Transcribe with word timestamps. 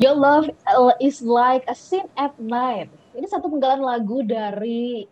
Your 0.00 0.16
love 0.16 0.48
is 0.96 1.20
like 1.20 1.68
a 1.68 1.76
sin 1.76 2.08
at 2.16 2.32
night. 2.40 2.88
Ini 3.12 3.28
satu 3.28 3.52
penggalan 3.52 3.84
lagu 3.84 4.24
dari 4.24 5.04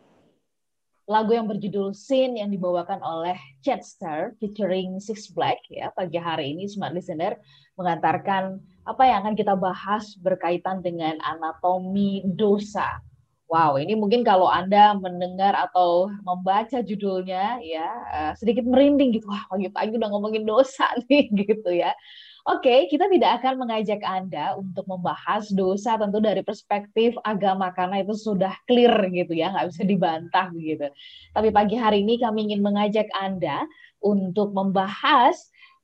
lagu 1.04 1.36
yang 1.36 1.44
berjudul 1.44 1.92
Sin 1.92 2.40
yang 2.40 2.48
dibawakan 2.48 3.04
oleh 3.04 3.36
Chester 3.60 4.32
featuring 4.40 4.96
Six 4.96 5.28
Black 5.36 5.60
ya 5.68 5.92
pagi 5.92 6.16
hari 6.16 6.56
ini 6.56 6.64
smart 6.64 6.96
listener 6.96 7.36
mengantarkan 7.76 8.64
apa 8.88 9.02
yang 9.04 9.28
akan 9.28 9.36
kita 9.36 9.60
bahas 9.60 10.16
berkaitan 10.24 10.80
dengan 10.80 11.20
anatomi 11.20 12.24
dosa. 12.24 13.04
Wow, 13.48 13.76
ini 13.76 13.92
mungkin 13.92 14.24
kalau 14.24 14.48
Anda 14.48 14.96
mendengar 14.96 15.52
atau 15.52 16.08
membaca 16.24 16.80
judulnya 16.80 17.60
ya 17.60 17.88
uh, 18.08 18.32
sedikit 18.40 18.64
merinding 18.64 19.20
gitu. 19.20 19.28
Wah, 19.28 19.44
pagi-pagi 19.52 20.00
udah 20.00 20.08
ngomongin 20.16 20.48
dosa 20.48 20.88
nih 21.12 21.28
gitu 21.32 21.76
ya. 21.76 21.92
Oke, 22.46 22.86
kita 22.86 23.10
tidak 23.10 23.42
akan 23.42 23.66
mengajak 23.66 23.98
Anda 24.06 24.54
untuk 24.54 24.86
membahas 24.86 25.50
dosa 25.50 25.98
tentu 25.98 26.22
dari 26.22 26.46
perspektif 26.46 27.18
agama 27.26 27.74
karena 27.74 28.06
itu 28.06 28.14
sudah 28.14 28.54
clear 28.70 28.94
gitu 29.10 29.34
ya, 29.34 29.50
nggak 29.50 29.74
bisa 29.74 29.82
dibantah 29.82 30.46
begitu. 30.54 30.86
Tapi 31.34 31.48
pagi 31.50 31.74
hari 31.74 32.06
ini 32.06 32.22
kami 32.22 32.52
ingin 32.52 32.62
mengajak 32.62 33.10
Anda 33.18 33.66
untuk 33.98 34.54
membahas 34.54 35.34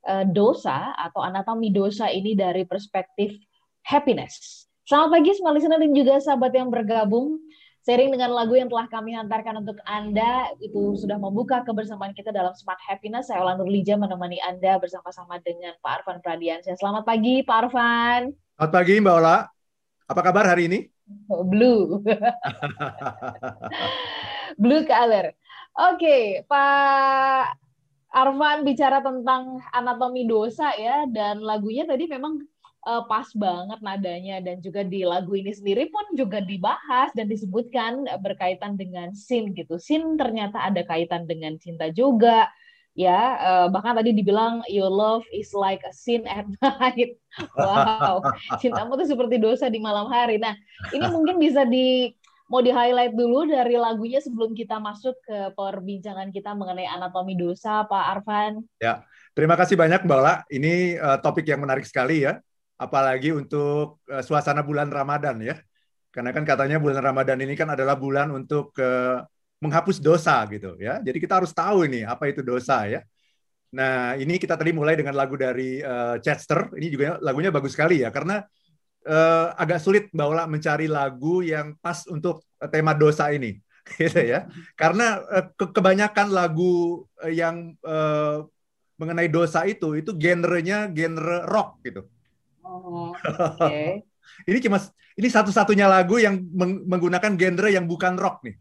uh, 0.07 0.25
dosa 0.25 0.95
atau 0.95 1.27
anatomi 1.27 1.75
dosa 1.75 2.07
ini 2.09 2.39
dari 2.39 2.62
perspektif 2.62 3.34
happiness. 3.83 4.65
Selamat 4.84 5.17
pagi 5.17 5.33
semua 5.33 5.57
listener 5.57 5.81
dan 5.81 5.93
juga 5.97 6.21
sahabat 6.21 6.53
yang 6.53 6.69
bergabung 6.69 7.41
Sharing 7.84 8.16
dengan 8.16 8.33
lagu 8.33 8.56
yang 8.56 8.73
telah 8.73 8.88
kami 8.88 9.12
hantarkan 9.12 9.61
untuk 9.61 9.77
Anda 9.84 10.48
itu 10.56 10.97
sudah 10.97 11.20
membuka 11.20 11.61
kebersamaan 11.69 12.16
kita 12.16 12.33
dalam 12.33 12.56
Smart 12.56 12.80
Happiness. 12.80 13.29
Saya 13.29 13.45
Olan 13.45 13.61
Nurlija 13.61 14.01
menemani 14.01 14.41
Anda 14.41 14.80
bersama-sama 14.80 15.37
dengan 15.45 15.77
Pak 15.84 16.01
Arfan 16.01 16.25
Pradiansyah. 16.25 16.80
Selamat 16.80 17.05
pagi 17.05 17.45
Pak 17.45 17.69
Arfan. 17.69 18.33
Selamat 18.56 18.73
pagi 18.73 18.95
Mbak 19.05 19.15
Ola. 19.20 19.37
Apa 20.09 20.20
kabar 20.25 20.48
hari 20.48 20.65
ini? 20.73 20.89
Oh, 21.28 21.45
blue. 21.45 22.01
Blue 24.64 24.83
color. 24.89 25.37
Oke, 25.77 26.00
okay, 26.00 26.22
Pak 26.48 27.53
Arfan 28.16 28.64
bicara 28.64 29.05
tentang 29.05 29.61
anatomi 29.77 30.25
dosa 30.25 30.72
ya 30.81 31.05
dan 31.05 31.44
lagunya 31.44 31.84
tadi 31.84 32.09
memang 32.09 32.48
uh, 32.87 33.03
pas 33.09 33.27
banget 33.35 33.81
nadanya. 33.81 34.37
Dan 34.45 34.61
juga 34.61 34.85
di 34.85 35.03
lagu 35.03 35.33
ini 35.35 35.51
sendiri 35.51 35.89
pun 35.89 36.05
juga 36.15 36.39
dibahas 36.45 37.11
dan 37.17 37.27
disebutkan 37.27 38.07
berkaitan 38.21 38.77
dengan 38.77 39.13
sin 39.17 39.53
gitu. 39.57 39.81
Sin 39.81 40.21
ternyata 40.21 40.61
ada 40.61 40.85
kaitan 40.85 41.25
dengan 41.25 41.57
cinta 41.59 41.89
juga 41.91 42.49
ya. 42.95 43.21
Uh, 43.41 43.67
bahkan 43.73 43.99
tadi 43.99 44.15
dibilang 44.15 44.62
your 44.71 44.93
love 44.93 45.25
is 45.35 45.51
like 45.57 45.83
a 45.89 45.93
sin 45.93 46.25
at 46.31 46.47
night. 46.62 47.17
Wow 47.59 48.23
cintamu 48.62 48.95
tuh 48.95 49.11
seperti 49.11 49.43
dosa 49.43 49.67
di 49.67 49.83
malam 49.83 50.07
hari. 50.07 50.39
Nah 50.39 50.55
ini 50.95 51.11
mungkin 51.11 51.43
bisa 51.43 51.67
di 51.67 52.15
mau 52.47 52.61
di 52.62 52.71
highlight 52.71 53.17
dulu 53.17 53.49
dari 53.49 53.75
lagunya 53.75 54.21
sebelum 54.23 54.53
kita 54.53 54.79
masuk 54.79 55.17
ke 55.25 55.51
perbincangan 55.57 56.29
kita 56.31 56.53
mengenai 56.53 56.85
anatomi 56.87 57.35
dosa 57.35 57.89
Pak 57.89 58.05
Arfan 58.21 58.61
ya 58.77 59.01
terima 59.33 59.57
kasih 59.57 59.75
banyak 59.75 60.05
Mbak 60.05 60.19
Ola. 60.21 60.35
Ini 60.53 61.01
uh, 61.01 61.19
topik 61.19 61.49
yang 61.49 61.65
menarik 61.65 61.89
sekali 61.89 62.23
ya 62.23 62.39
apalagi 62.78 63.30
untuk 63.30 64.03
uh, 64.11 64.22
suasana 64.25 64.62
bulan 64.67 64.91
Ramadan 64.91 65.39
ya. 65.42 65.56
Karena 66.14 66.30
kan 66.30 66.47
katanya 66.47 66.78
bulan 66.78 67.03
Ramadan 67.03 67.42
ini 67.42 67.58
kan 67.58 67.75
adalah 67.75 67.98
bulan 67.98 68.31
untuk 68.31 68.70
uh, 68.78 69.19
menghapus 69.58 69.98
dosa 69.98 70.47
gitu 70.53 70.78
ya. 70.78 71.03
Jadi 71.03 71.19
kita 71.19 71.42
harus 71.42 71.50
tahu 71.50 71.91
ini 71.91 72.06
apa 72.06 72.31
itu 72.31 72.44
dosa 72.44 72.86
ya. 72.86 73.03
Nah, 73.75 74.14
ini 74.14 74.39
kita 74.39 74.55
tadi 74.55 74.70
mulai 74.70 74.94
dengan 74.94 75.19
lagu 75.19 75.34
dari 75.34 75.83
uh, 75.83 76.22
Chester. 76.22 76.70
Ini 76.78 76.86
juga 76.86 77.19
lagunya 77.19 77.50
bagus 77.50 77.75
sekali 77.75 78.06
ya 78.06 78.14
karena 78.14 78.47
uh, 79.09 79.47
agak 79.59 79.83
sulit 79.83 80.05
Mbak 80.14 80.27
Ola 80.31 80.44
mencari 80.47 80.86
lagu 80.86 81.42
yang 81.42 81.75
pas 81.83 82.06
untuk 82.06 82.47
tema 82.70 82.94
dosa 82.94 83.34
ini 83.34 83.59
gitu 83.98 84.22
ya. 84.22 84.47
Karena 84.78 85.19
uh, 85.19 85.50
ke 85.50 85.66
kebanyakan 85.75 86.31
lagu 86.31 87.03
yang 87.26 87.75
uh, 87.82 88.47
mengenai 88.94 89.26
dosa 89.26 89.66
itu 89.66 89.99
itu 89.99 90.15
genrenya 90.15 90.87
genre 90.94 91.43
rock 91.50 91.82
gitu. 91.82 92.06
Oh, 92.64 93.12
okay. 93.60 94.00
ini 94.48 94.58
cuma 94.64 94.80
ini 95.14 95.28
satu-satunya 95.28 95.84
lagu 95.84 96.16
yang 96.16 96.41
meng 96.41 96.88
menggunakan 96.88 97.36
genre 97.36 97.69
yang 97.69 97.84
bukan 97.84 98.16
rock 98.16 98.41
nih, 98.42 98.56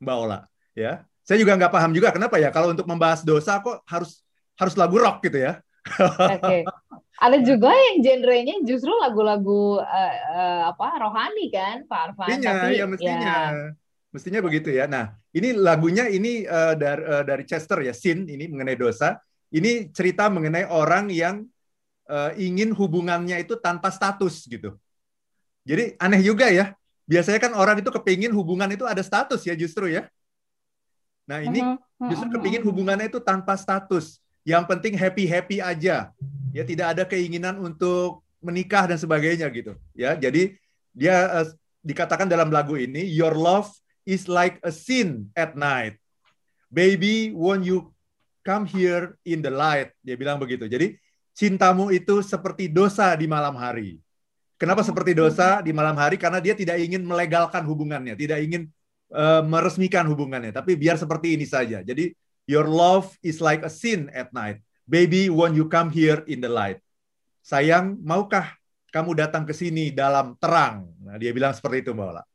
Mbak 0.00 0.16
Ola. 0.16 0.40
Ya, 0.72 1.04
saya 1.20 1.36
juga 1.36 1.54
nggak 1.54 1.72
paham 1.72 1.92
juga 1.92 2.10
kenapa 2.10 2.40
ya 2.40 2.48
kalau 2.48 2.72
untuk 2.72 2.88
membahas 2.88 3.22
dosa 3.22 3.60
kok 3.60 3.84
harus 3.84 4.24
harus 4.56 4.74
lagu 4.74 4.96
rock 4.96 5.20
gitu 5.22 5.38
ya. 5.38 5.60
Oke. 5.86 6.40
Okay. 6.40 6.60
Ada 7.22 7.38
juga 7.46 7.70
yang 7.70 8.02
genrenya 8.02 8.56
justru 8.66 8.90
lagu-lagu 8.98 9.78
uh, 9.78 10.14
uh, 10.34 10.62
apa 10.74 10.86
rohani 10.98 11.54
kan, 11.54 11.86
Pak 11.86 12.00
Arfan? 12.10 12.28
Mestinya, 12.34 12.52
Tapi, 12.58 12.74
ya 12.74 12.86
mestinya. 12.90 13.20
Ya. 13.22 13.38
Mestinya 14.10 14.40
begitu 14.42 14.68
ya. 14.74 14.90
Nah, 14.90 15.14
ini 15.30 15.54
lagunya 15.54 16.10
ini 16.10 16.42
uh, 16.42 16.74
dari, 16.74 17.02
uh, 17.06 17.22
dari 17.22 17.44
Chester 17.46 17.78
ya, 17.78 17.94
Sin 17.94 18.26
ini 18.26 18.50
mengenai 18.50 18.74
dosa. 18.74 19.22
Ini 19.54 19.94
cerita 19.94 20.26
mengenai 20.34 20.66
orang 20.66 21.14
yang 21.14 21.46
uh, 22.08 22.30
ingin 22.38 22.72
hubungannya 22.72 23.42
itu 23.42 23.58
tanpa 23.58 23.92
status 23.92 24.46
gitu. 24.46 24.74
Jadi 25.62 25.94
aneh 25.98 26.22
juga 26.22 26.50
ya. 26.50 26.74
Biasanya 27.06 27.38
kan 27.42 27.52
orang 27.58 27.82
itu 27.82 27.90
kepingin 27.90 28.32
hubungan 28.32 28.70
itu 28.70 28.86
ada 28.86 29.02
status 29.02 29.42
ya 29.42 29.54
justru 29.58 29.90
ya. 29.90 30.06
Nah 31.26 31.42
ini 31.42 31.62
mm-hmm. 31.62 32.08
justru 32.10 32.26
mm-hmm. 32.30 32.42
kepingin 32.42 32.62
hubungannya 32.66 33.06
itu 33.10 33.20
tanpa 33.22 33.54
status. 33.58 34.18
Yang 34.42 34.64
penting 34.70 34.94
happy-happy 34.98 35.62
aja. 35.62 36.10
Ya 36.50 36.62
tidak 36.66 36.98
ada 36.98 37.02
keinginan 37.06 37.58
untuk 37.62 38.26
menikah 38.42 38.90
dan 38.90 38.98
sebagainya 38.98 39.46
gitu. 39.54 39.78
Ya 39.94 40.18
jadi 40.18 40.58
dia 40.94 41.30
uh, 41.42 41.46
dikatakan 41.82 42.26
dalam 42.26 42.50
lagu 42.50 42.78
ini 42.78 43.06
your 43.06 43.34
love 43.34 43.70
is 44.02 44.26
like 44.26 44.58
a 44.66 44.70
sin 44.74 45.30
at 45.38 45.54
night. 45.54 45.98
Baby, 46.72 47.36
won't 47.36 47.68
you 47.68 47.92
come 48.42 48.64
here 48.64 49.20
in 49.28 49.44
the 49.44 49.52
light? 49.52 49.92
Dia 50.00 50.16
bilang 50.16 50.40
begitu. 50.40 50.64
Jadi 50.66 50.96
cintamu 51.32 51.88
itu 51.92 52.20
seperti 52.20 52.68
dosa 52.68 53.12
di 53.16 53.26
malam 53.28 53.56
hari. 53.56 53.98
Kenapa 54.60 54.86
seperti 54.86 55.16
dosa 55.18 55.58
di 55.58 55.74
malam 55.74 55.98
hari? 55.98 56.14
Karena 56.14 56.38
dia 56.38 56.54
tidak 56.54 56.78
ingin 56.78 57.02
melegalkan 57.02 57.66
hubungannya, 57.66 58.14
tidak 58.14 58.38
ingin 58.46 58.70
uh, 59.10 59.42
meresmikan 59.42 60.06
hubungannya, 60.06 60.54
tapi 60.54 60.78
biar 60.78 60.94
seperti 60.94 61.34
ini 61.34 61.42
saja. 61.42 61.82
Jadi 61.82 62.14
your 62.46 62.70
love 62.70 63.10
is 63.26 63.42
like 63.42 63.66
a 63.66 63.72
sin 63.72 64.06
at 64.14 64.30
night. 64.30 64.62
Baby, 64.86 65.30
when 65.30 65.58
you 65.58 65.66
come 65.66 65.90
here 65.90 66.22
in 66.30 66.38
the 66.38 66.50
light. 66.50 66.78
Sayang, 67.42 67.98
maukah 68.06 68.54
kamu 68.94 69.18
datang 69.18 69.42
ke 69.42 69.50
sini 69.50 69.90
dalam 69.90 70.38
terang? 70.38 70.86
Nah, 71.02 71.18
dia 71.18 71.34
bilang 71.34 71.50
seperti 71.50 71.82
itu, 71.82 71.90
Mbak 71.90 72.06
Ola. 72.06 72.22
Oke, 72.22 72.28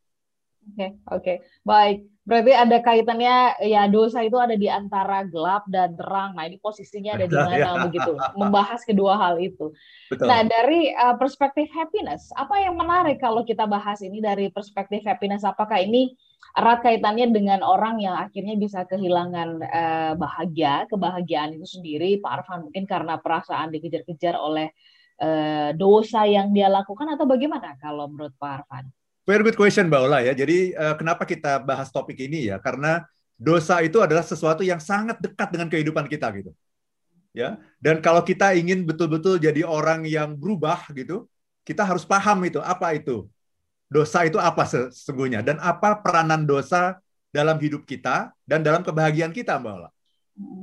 okay, 0.67 0.89
oke. 0.91 1.23
Okay. 1.23 1.37
Baik. 1.63 2.16
Berarti 2.27 2.51
ada 2.51 2.77
kaitannya 2.83 3.55
ya 3.63 3.87
dosa 3.87 4.19
itu 4.19 4.35
ada 4.35 4.59
di 4.59 4.67
antara 4.67 5.23
gelap 5.23 5.63
dan 5.71 5.95
terang. 5.95 6.35
Nah, 6.35 6.43
ini 6.43 6.59
posisinya 6.59 7.15
ada 7.15 7.23
di 7.23 7.31
mana 7.39 7.55
ya. 7.55 7.71
begitu. 7.87 8.11
Membahas 8.35 8.83
kedua 8.83 9.15
hal 9.15 9.39
itu. 9.39 9.71
Betul. 10.11 10.27
Nah, 10.27 10.43
dari 10.43 10.91
uh, 10.91 11.15
perspektif 11.15 11.71
happiness, 11.71 12.27
apa 12.35 12.59
yang 12.59 12.75
menarik 12.75 13.23
kalau 13.23 13.47
kita 13.47 13.63
bahas 13.63 14.03
ini 14.03 14.19
dari 14.19 14.51
perspektif 14.51 15.07
happiness? 15.07 15.47
Apakah 15.47 15.79
ini 15.79 16.19
erat 16.51 16.83
kaitannya 16.83 17.31
dengan 17.31 17.63
orang 17.63 18.03
yang 18.03 18.19
akhirnya 18.19 18.59
bisa 18.59 18.83
kehilangan 18.83 19.63
uh, 19.63 20.13
bahagia, 20.19 20.83
kebahagiaan 20.91 21.55
itu 21.55 21.79
sendiri, 21.79 22.19
Pak 22.19 22.43
Arfan 22.43 22.67
mungkin 22.67 22.83
karena 22.83 23.23
perasaan 23.23 23.71
dikejar-kejar 23.71 24.35
oleh 24.35 24.75
uh, 25.23 25.71
dosa 25.79 26.27
yang 26.27 26.51
dia 26.51 26.67
lakukan 26.67 27.07
atau 27.15 27.23
bagaimana 27.23 27.79
kalau 27.79 28.11
menurut 28.11 28.35
Pak 28.35 28.51
Arfan? 28.51 28.91
Very 29.27 29.43
good 29.43 29.59
question 29.59 29.91
Mbak 29.91 30.01
Ola 30.07 30.23
ya. 30.23 30.31
Jadi 30.31 30.71
uh, 30.71 30.95
kenapa 30.95 31.27
kita 31.27 31.59
bahas 31.59 31.91
topik 31.91 32.15
ini 32.15 32.47
ya? 32.47 32.63
Karena 32.63 33.03
dosa 33.35 33.83
itu 33.83 33.99
adalah 33.99 34.23
sesuatu 34.23 34.63
yang 34.63 34.79
sangat 34.79 35.19
dekat 35.19 35.51
dengan 35.51 35.67
kehidupan 35.67 36.07
kita 36.07 36.31
gitu. 36.39 36.55
Ya. 37.35 37.59
Dan 37.83 37.99
kalau 37.99 38.23
kita 38.23 38.55
ingin 38.55 38.87
betul-betul 38.87 39.35
jadi 39.35 39.67
orang 39.67 40.07
yang 40.07 40.31
berubah 40.31 40.79
gitu, 40.95 41.27
kita 41.67 41.83
harus 41.83 42.07
paham 42.07 42.39
itu 42.47 42.63
apa 42.63 42.95
itu. 42.95 43.27
Dosa 43.91 44.23
itu 44.23 44.39
apa 44.39 44.63
sesungguhnya 44.63 45.43
dan 45.43 45.59
apa 45.59 45.99
peranan 45.99 46.47
dosa 46.47 46.95
dalam 47.27 47.59
hidup 47.59 47.83
kita 47.83 48.31
dan 48.47 48.63
dalam 48.63 48.79
kebahagiaan 48.79 49.35
kita 49.35 49.59
Mbak 49.59 49.73
Ola. 49.75 49.89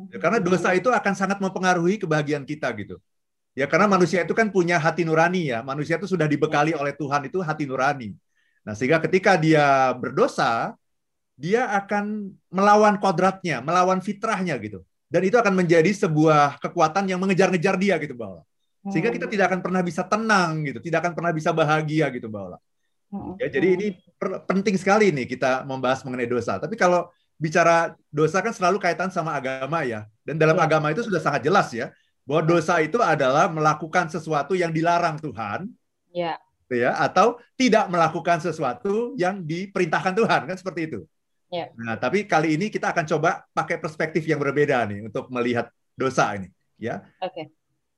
Ya, 0.08 0.16
karena 0.16 0.40
dosa 0.40 0.72
itu 0.72 0.88
akan 0.88 1.12
sangat 1.12 1.36
mempengaruhi 1.36 2.00
kebahagiaan 2.00 2.48
kita 2.48 2.72
gitu. 2.80 2.96
Ya 3.52 3.68
karena 3.68 3.86
manusia 3.86 4.24
itu 4.24 4.32
kan 4.32 4.48
punya 4.48 4.80
hati 4.80 5.04
nurani 5.04 5.52
ya. 5.52 5.60
Manusia 5.60 6.00
itu 6.00 6.08
sudah 6.08 6.24
dibekali 6.24 6.72
oleh 6.72 6.96
Tuhan 6.96 7.28
itu 7.28 7.44
hati 7.44 7.68
nurani. 7.68 8.16
Nah, 8.64 8.72
sehingga 8.72 8.98
ketika 9.04 9.36
dia 9.36 9.92
berdosa, 9.94 10.72
dia 11.36 11.68
akan 11.76 12.32
melawan 12.48 12.96
kodratnya, 12.96 13.60
melawan 13.60 14.00
fitrahnya 14.00 14.56
gitu. 14.56 14.80
Dan 15.06 15.22
itu 15.28 15.36
akan 15.36 15.54
menjadi 15.54 15.92
sebuah 15.92 16.58
kekuatan 16.58 17.06
yang 17.06 17.20
mengejar-ngejar 17.20 17.76
dia 17.76 18.00
gitu, 18.00 18.16
Mbak 18.16 18.28
Ola. 18.28 18.42
Sehingga 18.90 19.12
kita 19.12 19.28
tidak 19.28 19.52
akan 19.52 19.60
pernah 19.64 19.80
bisa 19.80 20.02
tenang 20.04 20.64
gitu, 20.64 20.80
tidak 20.80 21.04
akan 21.04 21.12
pernah 21.16 21.32
bisa 21.32 21.50
bahagia 21.52 22.08
gitu, 22.10 22.26
Mbak 22.26 22.42
Ola. 22.50 22.58
Ya, 23.38 23.46
jadi 23.46 23.78
ini 23.78 23.86
penting 24.48 24.74
sekali 24.74 25.14
nih 25.14 25.30
kita 25.30 25.62
membahas 25.62 26.02
mengenai 26.02 26.26
dosa. 26.26 26.58
Tapi 26.58 26.74
kalau 26.74 27.06
bicara 27.38 27.94
dosa 28.10 28.42
kan 28.42 28.50
selalu 28.50 28.82
kaitan 28.82 29.12
sama 29.12 29.38
agama 29.38 29.86
ya. 29.86 30.08
Dan 30.26 30.34
dalam 30.34 30.58
ya. 30.58 30.66
agama 30.66 30.90
itu 30.90 31.06
sudah 31.06 31.22
sangat 31.22 31.46
jelas 31.46 31.70
ya 31.70 31.94
bahwa 32.26 32.42
dosa 32.42 32.80
itu 32.82 32.98
adalah 32.98 33.46
melakukan 33.52 34.10
sesuatu 34.10 34.58
yang 34.58 34.74
dilarang 34.74 35.20
Tuhan. 35.22 35.70
Ya 36.10 36.40
gitu 36.64 36.80
ya, 36.80 36.96
atau 36.96 37.36
tidak 37.54 37.86
melakukan 37.92 38.40
sesuatu 38.40 39.12
yang 39.20 39.44
diperintahkan 39.44 40.16
Tuhan 40.16 40.40
kan 40.48 40.56
seperti 40.56 40.80
itu. 40.88 41.00
Ya. 41.52 41.70
Nah, 41.76 41.94
tapi 42.00 42.26
kali 42.26 42.58
ini 42.58 42.72
kita 42.72 42.90
akan 42.90 43.04
coba 43.04 43.44
pakai 43.54 43.78
perspektif 43.78 44.24
yang 44.26 44.40
berbeda 44.40 44.82
nih 44.88 45.06
untuk 45.06 45.30
melihat 45.30 45.70
dosa 45.94 46.34
ini, 46.34 46.50
ya. 46.80 47.04
Oke. 47.22 47.52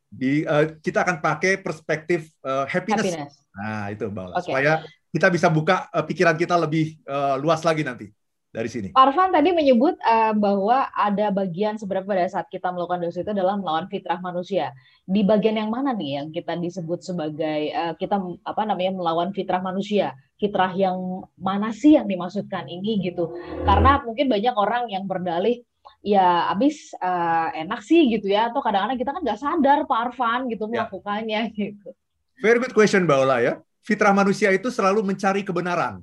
Di 0.06 0.44
uh, 0.44 0.76
kita 0.82 1.02
akan 1.06 1.22
pakai 1.22 1.62
perspektif 1.62 2.30
uh, 2.44 2.68
happiness. 2.68 3.16
Happiness. 3.16 3.32
Nah, 3.56 3.88
itu 3.94 4.04
Mbak 4.10 4.24
Ola, 4.28 4.34
Oke. 4.36 4.46
supaya 4.50 4.72
kita 5.08 5.26
bisa 5.32 5.48
buka 5.48 5.88
uh, 5.88 6.04
pikiran 6.04 6.36
kita 6.36 6.58
lebih 6.60 7.00
uh, 7.08 7.40
luas 7.40 7.64
lagi 7.64 7.80
nanti 7.80 8.12
dari 8.50 8.68
sini. 8.72 8.88
Pak 8.94 9.02
Arfan 9.12 9.30
tadi 9.34 9.52
menyebut 9.52 10.00
eh, 10.00 10.32
bahwa 10.32 10.88
ada 10.92 11.28
bagian 11.28 11.76
sebenarnya 11.76 12.08
pada 12.08 12.24
saat 12.30 12.46
kita 12.48 12.72
melakukan 12.72 13.04
dosa 13.04 13.20
itu 13.20 13.32
adalah 13.36 13.54
melawan 13.60 13.86
fitrah 13.92 14.16
manusia. 14.22 14.72
Di 15.04 15.22
bagian 15.22 15.60
yang 15.60 15.70
mana 15.70 15.92
nih 15.92 16.22
yang 16.22 16.28
kita 16.32 16.56
disebut 16.56 17.04
sebagai 17.04 17.60
eh, 17.68 17.92
kita 18.00 18.16
apa 18.42 18.62
namanya 18.64 18.96
melawan 18.96 19.30
fitrah 19.36 19.60
manusia? 19.60 20.16
Fitrah 20.40 20.72
yang 20.72 21.24
mana 21.36 21.70
sih 21.72 21.96
yang 22.00 22.08
dimaksudkan 22.08 22.64
ini 22.68 23.00
gitu? 23.04 23.32
Karena 23.64 24.00
mungkin 24.00 24.26
banyak 24.32 24.54
orang 24.56 24.88
yang 24.88 25.04
berdalih 25.04 25.60
ya 26.02 26.50
abis 26.50 26.96
eh, 26.98 27.48
enak 27.62 27.80
sih 27.84 28.08
gitu 28.10 28.26
ya 28.26 28.50
atau 28.50 28.58
kadang-kadang 28.64 28.98
kita 28.98 29.10
kan 29.14 29.22
nggak 29.22 29.40
sadar 29.40 29.78
Pak 29.86 29.98
Arfan 30.10 30.50
gitu 30.50 30.66
Ya. 30.72 30.88
melakukannya 30.88 31.40
gitu. 31.58 31.92
Very 32.40 32.58
good 32.60 32.72
question 32.74 33.04
Mbak 33.04 33.18
Ola 33.20 33.36
ya. 33.44 33.54
Fitrah 33.86 34.10
manusia 34.10 34.50
itu 34.50 34.66
selalu 34.72 35.06
mencari 35.06 35.46
kebenaran. 35.46 36.02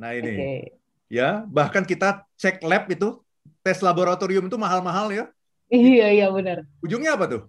Nah 0.00 0.10
ini. 0.16 0.32
Oke. 0.32 0.79
Ya 1.10 1.42
bahkan 1.50 1.82
kita 1.82 2.22
cek 2.38 2.62
lab 2.62 2.86
itu 2.86 3.18
tes 3.60 3.82
laboratorium 3.82 4.46
itu 4.46 4.56
mahal-mahal 4.56 5.10
ya. 5.10 5.24
Iya 5.70 6.06
iya 6.10 6.26
benar. 6.30 6.66
ujungnya 6.82 7.18
apa 7.18 7.26
tuh? 7.26 7.42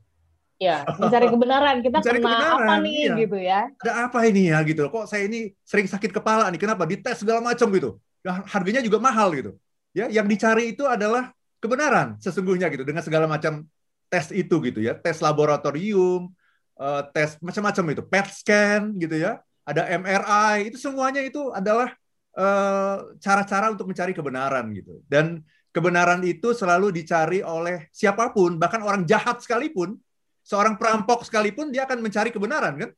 Ya 0.61 0.85
mencari 0.85 1.25
kebenaran. 1.29 1.75
Kita 1.81 1.97
Mencari 2.01 2.19
kena 2.21 2.37
apa 2.37 2.45
kebenaran, 2.53 2.79
nih 2.85 2.93
iya. 2.93 3.13
gitu 3.17 3.37
ya? 3.37 3.59
ada 3.81 3.93
apa 4.05 4.19
ini 4.29 4.41
ya 4.53 4.59
gitu 4.61 4.81
kok 4.93 5.05
saya 5.09 5.25
ini 5.25 5.53
sering 5.65 5.87
sakit 5.89 6.11
kepala 6.13 6.49
nih? 6.53 6.59
Kenapa? 6.61 6.85
Dites 6.85 7.21
segala 7.21 7.41
macam 7.41 7.69
gitu. 7.73 7.97
Ya, 8.21 8.45
harganya 8.45 8.81
juga 8.85 9.01
mahal 9.01 9.33
gitu. 9.33 9.57
Ya 9.93 10.05
yang 10.09 10.29
dicari 10.29 10.77
itu 10.77 10.85
adalah 10.85 11.33
kebenaran 11.57 12.17
sesungguhnya 12.21 12.69
gitu. 12.69 12.85
Dengan 12.85 13.01
segala 13.01 13.25
macam 13.25 13.65
tes 14.05 14.29
itu 14.29 14.55
gitu 14.69 14.85
ya. 14.85 14.93
Tes 14.93 15.17
laboratorium 15.17 16.29
eh, 16.77 17.01
tes 17.09 17.41
macam-macam 17.41 17.97
itu. 17.97 18.01
PET 18.05 18.27
scan 18.29 18.81
gitu 19.01 19.17
ya. 19.17 19.41
Ada 19.65 19.89
MRI 19.97 20.69
itu 20.69 20.77
semuanya 20.77 21.25
itu 21.25 21.49
adalah 21.53 21.93
eh, 22.35 22.97
cara-cara 23.19 23.71
untuk 23.73 23.87
mencari 23.91 24.11
kebenaran 24.15 24.71
gitu. 24.71 25.03
Dan 25.07 25.43
kebenaran 25.71 26.19
itu 26.23 26.51
selalu 26.51 26.91
dicari 26.91 27.39
oleh 27.43 27.87
siapa 27.91 28.31
pun 28.35 28.55
bahkan 28.59 28.83
orang 28.83 29.03
jahat 29.07 29.39
sekalipun 29.43 29.95
seorang 30.43 30.75
perampok 30.75 31.23
sekalipun 31.27 31.71
dia 31.71 31.83
akan 31.87 31.99
mencari 32.03 32.29
kebenaran 32.31 32.73
kan? 32.79 32.89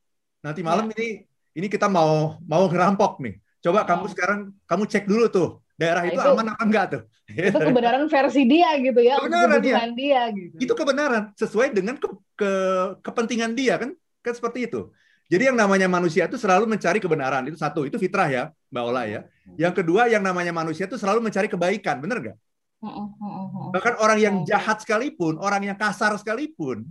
Nanti 0.43 0.61
malam 0.65 0.89
ini 0.93 1.23
ini 1.53 1.67
kita 1.69 1.85
mau 1.89 2.37
mau 2.45 2.65
ngerampok 2.69 3.21
nih. 3.21 3.35
Coba 3.63 3.87
kamu 3.87 4.05
Hmm. 4.09 4.13
sekarang 4.13 4.39
kamu 4.67 4.83
cek 4.89 5.05
dulu 5.07 5.25
tuh 5.31 5.49
daerah 5.79 6.03
Nah, 6.03 6.11
itu 6.11 6.19
itu- 6.19 6.31
aman 6.35 6.47
apa 6.53 6.63
enggak 6.67 6.85
tuh? 6.93 7.03
itu 7.23 7.55
kebenaran 7.57 8.03
versi 8.11 8.41
dia 8.43 8.69
gitu 8.83 8.99
ya 8.99 9.15
Kebenaran, 9.15 9.57
kebutuhan 9.63 9.91
dia 9.95 10.21
gitu. 10.35 10.55
itu 10.59 10.73
kebenaran 10.75 11.23
sesuai 11.39 11.71
dengan 11.71 11.95
ke, 11.95 12.07
ke- 12.35 12.91
kepentingan 12.99 13.51
dia 13.55 13.79
kan? 13.79 13.89
Kan 14.19 14.33
seperti 14.35 14.67
itu. 14.67 14.91
Jadi 15.31 15.49
yang 15.49 15.57
namanya 15.57 15.87
manusia 15.87 16.27
itu 16.27 16.35
selalu 16.35 16.67
mencari 16.67 16.99
kebenaran 16.99 17.47
itu 17.47 17.55
satu 17.55 17.87
itu 17.87 17.95
fitrah 17.95 18.27
ya 18.27 18.43
mbak 18.73 18.83
Ola 18.89 19.03
ya. 19.05 19.21
Yang 19.53 19.73
kedua 19.85 20.09
yang 20.09 20.25
namanya 20.25 20.49
manusia 20.49 20.89
itu 20.89 20.97
selalu 20.97 21.21
mencari 21.29 21.45
kebaikan 21.45 22.01
bener 22.01 22.17
nggak? 22.25 22.37
Mm-mm, 22.83 23.07
mm-mm. 23.15 23.71
bahkan 23.71 23.95
orang 23.95 24.19
yang 24.19 24.35
Hmm. 24.43 24.47
jahat 24.49 24.83
sekalipun 24.83 25.39
orang 25.39 25.63
yang 25.71 25.77
kasar 25.79 26.11
sekalipun 26.19 26.83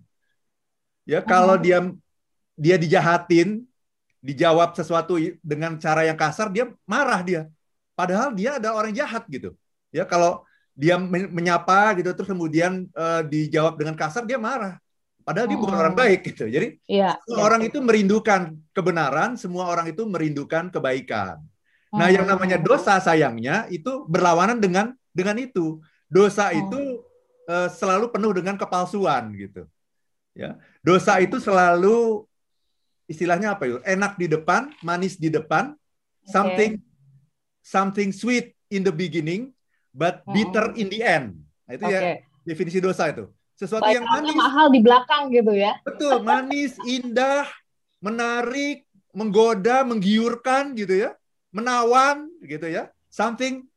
ya 1.04 1.20
kalau 1.20 1.60
dia 1.60 1.84
dia 2.56 2.76
dijahatin 2.80 3.60
dijawab 4.24 4.72
sesuatu 4.78 5.18
dengan 5.44 5.76
cara 5.76 6.06
yang 6.06 6.16
kasar 6.16 6.48
dia 6.48 6.70
marah 6.86 7.20
dia. 7.20 7.42
Padahal 7.92 8.32
dia 8.32 8.56
ada 8.56 8.72
orang 8.72 8.94
jahat 8.96 9.26
gitu. 9.28 9.52
Ya 9.92 10.08
kalau 10.08 10.46
dia 10.72 10.96
men- 10.96 11.28
menyapa 11.28 11.92
gitu 12.00 12.08
terus 12.16 12.30
kemudian 12.30 12.88
eh, 12.88 13.20
dijawab 13.28 13.76
dengan 13.76 13.92
kasar 13.92 14.24
dia 14.24 14.40
marah. 14.40 14.80
Padahal 15.28 15.44
dia 15.50 15.58
bukan 15.60 15.76
Hmm. 15.76 15.82
orang 15.86 15.94
baik 15.98 16.24
gitu. 16.24 16.48
Jadi 16.48 16.80
Iya. 16.88 17.20
semua 17.28 17.44
orang 17.52 17.62
itu 17.68 17.78
merindukan 17.84 18.56
kebenaran 18.72 19.36
semua 19.36 19.68
orang 19.68 19.92
itu 19.92 20.08
merindukan 20.08 20.72
kebaikan 20.72 21.36
Nah, 21.92 22.08
yang 22.08 22.24
namanya 22.24 22.56
dosa 22.56 22.96
sayangnya 22.96 23.68
itu 23.68 24.08
berlawanan 24.08 24.56
dengan 24.56 24.96
dengan 25.12 25.36
itu. 25.36 25.84
Dosa 26.08 26.48
Hmm. 26.48 26.60
itu 26.64 26.80
eh, 27.42 27.68
selalu 27.68 28.08
penuh 28.08 28.32
dengan 28.32 28.54
kepalsuan 28.56 29.34
gitu. 29.36 29.66
Ya. 30.32 30.56
Dosa 30.80 31.20
itu 31.20 31.36
selalu 31.36 32.24
istilahnya 33.10 33.52
apa 33.58 33.68
yuk? 33.68 33.80
Enak 33.84 34.16
di 34.16 34.30
depan, 34.30 34.72
manis 34.80 35.20
di 35.20 35.28
depan, 35.28 35.76
something 36.24 36.80
something 37.60 38.08
sweet 38.14 38.56
in 38.72 38.82
the 38.86 38.94
beginning 38.94 39.52
but 39.92 40.24
Hmm. 40.24 40.32
bitter 40.32 40.72
in 40.78 40.88
the 40.88 41.04
end. 41.04 41.44
Nah, 41.68 41.72
itu 41.76 41.84
Oke. 41.84 41.92
ya 41.92 42.00
definisi 42.42 42.78
dosa 42.80 43.12
itu. 43.12 43.28
Sesuatu 43.52 43.84
Baik, 43.84 44.00
yang 44.00 44.06
manis, 44.08 44.34
mahal 44.34 44.66
di 44.72 44.80
belakang 44.80 45.22
gitu 45.30 45.52
ya. 45.54 45.76
betul, 45.84 46.24
manis, 46.24 46.74
indah, 46.82 47.46
menarik, 48.02 48.82
menggoda, 49.14 49.84
menggiurkan 49.86 50.74
gitu 50.74 51.06
ya, 51.06 51.14
menawan 51.52 52.26
gitu 52.42 52.66
ya, 52.66 52.88
something 53.12 53.68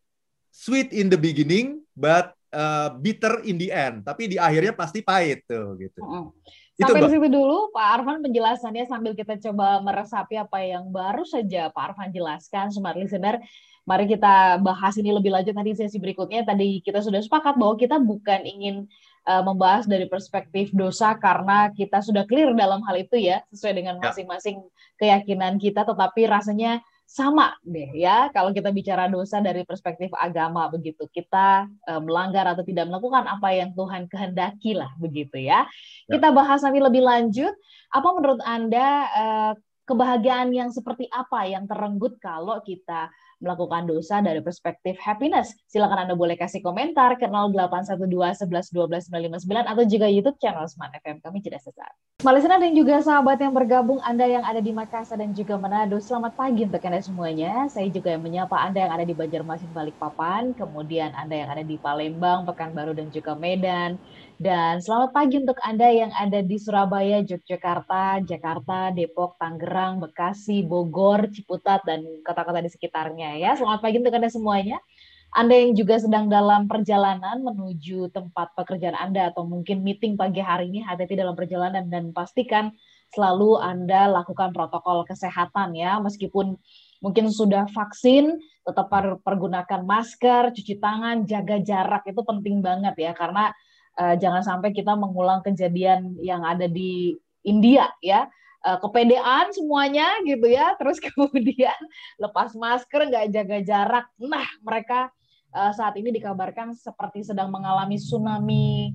sweet 0.50 0.90
in 0.96 1.12
the 1.12 1.20
beginning 1.20 1.84
but 1.94 2.32
uh, 2.56 2.96
bitter 2.98 3.44
in 3.44 3.60
the 3.60 3.70
end. 3.70 4.08
Tapi 4.08 4.32
di 4.32 4.38
akhirnya 4.40 4.72
pasti 4.72 5.04
pahit 5.04 5.44
tuh 5.44 5.76
gitu. 5.76 6.00
Mm-mm. 6.00 6.32
Itu, 6.76 6.92
Sampai 6.92 7.08
di 7.08 7.12
situ 7.16 7.28
dulu 7.32 7.72
Pak 7.72 7.88
Arfan 7.88 8.20
penjelasannya 8.20 8.84
sambil 8.84 9.16
kita 9.16 9.40
coba 9.40 9.80
meresapi 9.80 10.36
apa 10.36 10.60
yang 10.60 10.92
baru 10.92 11.24
saja 11.24 11.72
Pak 11.72 11.84
Arfan 11.92 12.12
jelaskan 12.12 12.68
smart 12.68 13.00
listener. 13.00 13.40
Mari 13.86 14.10
kita 14.10 14.60
bahas 14.60 14.98
ini 14.98 15.14
lebih 15.14 15.30
lanjut 15.30 15.54
nanti 15.56 15.78
sesi 15.78 16.02
berikutnya. 16.02 16.44
Tadi 16.44 16.82
kita 16.84 17.00
sudah 17.00 17.22
sepakat 17.22 17.56
bahwa 17.56 17.80
kita 17.80 18.02
bukan 18.02 18.44
ingin 18.44 18.90
uh, 19.30 19.46
membahas 19.46 19.88
dari 19.88 20.10
perspektif 20.10 20.74
dosa 20.76 21.16
karena 21.16 21.70
kita 21.72 22.02
sudah 22.02 22.26
clear 22.28 22.52
dalam 22.58 22.82
hal 22.82 22.98
itu 22.98 23.14
ya, 23.24 23.46
sesuai 23.54 23.74
dengan 23.78 23.96
Ya. 24.02 24.12
masing-masing 24.12 24.58
keyakinan 25.00 25.62
kita 25.62 25.86
tetapi 25.86 26.28
rasanya 26.28 26.82
sama 27.06 27.54
deh 27.62 27.94
ya 27.94 28.34
kalau 28.34 28.50
kita 28.50 28.74
bicara 28.74 29.06
dosa 29.06 29.38
dari 29.38 29.62
perspektif 29.62 30.10
agama 30.18 30.66
begitu 30.74 31.06
kita 31.14 31.70
eh, 31.86 32.02
melanggar 32.02 32.50
atau 32.50 32.66
tidak 32.66 32.90
melakukan 32.90 33.30
apa 33.30 33.50
yang 33.54 33.70
Tuhan 33.78 34.10
kehendaki 34.10 34.74
lah 34.74 34.92
begitu 34.98 35.38
ya 35.38 35.70
Ya. 36.06 36.22
kita 36.22 36.30
bahas 36.38 36.62
nanti 36.62 36.78
lebih 36.78 37.02
lanjut 37.02 37.54
apa 37.90 38.08
menurut 38.14 38.42
anda 38.46 38.88
eh, 39.10 39.54
kebahagiaan 39.86 40.50
yang 40.50 40.70
seperti 40.74 41.06
apa 41.14 41.46
yang 41.46 41.70
terenggut 41.70 42.18
kalau 42.18 42.58
kita 42.66 43.10
melakukan 43.46 43.86
dosa 43.86 44.26
dari 44.26 44.42
perspektif 44.42 44.98
happiness 44.98 45.54
silakan 45.70 46.10
anda 46.10 46.18
boleh 46.18 46.34
kasih 46.34 46.66
komentar 46.66 47.22
ke 47.22 47.30
0812 47.30 48.50
11 48.50 48.74
12 48.74 49.14
959 49.46 49.72
atau 49.72 49.84
juga 49.86 50.10
YouTube 50.10 50.42
channel 50.42 50.66
Smart 50.66 50.92
FM 51.06 51.22
kami 51.22 51.46
jeda 51.46 51.62
sesaat 51.62 51.94
Malaysia 52.26 52.48
dan 52.48 52.72
juga 52.72 53.04
sahabat 53.04 53.38
yang 53.44 53.52
bergabung 53.52 54.00
Anda 54.00 54.24
yang 54.24 54.42
ada 54.48 54.64
di 54.64 54.72
Makassar 54.72 55.20
dan 55.20 55.36
juga 55.36 55.60
Manado. 55.60 56.00
Selamat 56.00 56.34
pagi 56.34 56.64
untuk 56.64 56.80
Anda 56.82 57.04
semuanya. 57.04 57.68
Saya 57.68 57.92
juga 57.92 58.16
yang 58.16 58.24
menyapa 58.24 58.56
Anda 58.56 58.88
yang 58.88 58.94
ada 58.98 59.04
di 59.04 59.12
Banjarmasin 59.12 59.70
Balikpapan, 59.76 60.56
kemudian 60.56 61.12
Anda 61.12 61.44
yang 61.44 61.50
ada 61.52 61.62
di 61.62 61.76
Palembang, 61.76 62.48
Pekanbaru 62.48 62.96
dan 62.96 63.12
juga 63.12 63.36
Medan. 63.36 64.00
Dan 64.36 64.84
selamat 64.84 65.16
pagi 65.16 65.40
untuk 65.40 65.56
Anda 65.64 65.88
yang 65.96 66.12
ada 66.12 66.44
di 66.44 66.60
Surabaya, 66.60 67.24
Yogyakarta, 67.24 68.20
Jakarta, 68.28 68.92
Depok, 68.92 69.40
Tangerang, 69.40 70.04
Bekasi, 70.04 70.60
Bogor, 70.60 71.32
Ciputat 71.32 71.88
dan 71.88 72.04
kota-kota 72.20 72.60
di 72.60 72.68
sekitarnya 72.68 73.40
ya. 73.40 73.56
Selamat 73.56 73.80
pagi 73.80 74.04
untuk 74.04 74.12
Anda 74.12 74.28
semuanya. 74.28 74.84
Anda 75.32 75.56
yang 75.56 75.72
juga 75.80 76.04
sedang 76.04 76.28
dalam 76.28 76.68
perjalanan 76.68 77.48
menuju 77.48 78.12
tempat 78.12 78.52
pekerjaan 78.60 79.00
Anda 79.00 79.32
atau 79.32 79.48
mungkin 79.48 79.88
meeting 79.88 80.20
pagi 80.20 80.44
hari 80.44 80.68
ini 80.68 80.84
hati-hati 80.84 81.16
dalam 81.16 81.36
perjalanan 81.40 81.88
dan 81.88 82.12
pastikan 82.12 82.76
selalu 83.16 83.56
Anda 83.64 84.12
lakukan 84.20 84.52
protokol 84.52 85.08
kesehatan 85.08 85.80
ya 85.80 86.04
meskipun 86.04 86.60
mungkin 87.00 87.32
sudah 87.32 87.72
vaksin 87.72 88.36
tetap 88.68 88.92
per- 88.92 89.20
pergunakan 89.24 89.88
masker, 89.88 90.52
cuci 90.52 90.76
tangan, 90.84 91.24
jaga 91.24 91.56
jarak 91.64 92.04
itu 92.04 92.20
penting 92.20 92.60
banget 92.60 93.00
ya 93.00 93.16
karena 93.16 93.56
eh, 94.00 94.16
jangan 94.20 94.44
sampai 94.44 94.76
kita 94.76 94.94
mengulang 94.96 95.44
kejadian 95.44 96.16
yang 96.20 96.44
ada 96.44 96.68
di 96.68 97.16
India 97.46 97.90
ya 98.02 98.30
Eh, 98.66 98.80
kepedean 98.82 99.54
semuanya 99.54 100.18
gitu 100.26 100.50
ya 100.50 100.74
terus 100.82 100.98
kemudian 100.98 101.78
lepas 102.18 102.58
masker 102.58 103.14
nggak 103.14 103.30
jaga 103.30 103.58
jarak 103.62 104.06
nah 104.18 104.42
mereka 104.66 105.14
eh, 105.54 105.70
saat 105.70 105.94
ini 106.02 106.10
dikabarkan 106.10 106.74
seperti 106.74 107.22
sedang 107.22 107.54
mengalami 107.54 108.02
tsunami 108.02 108.90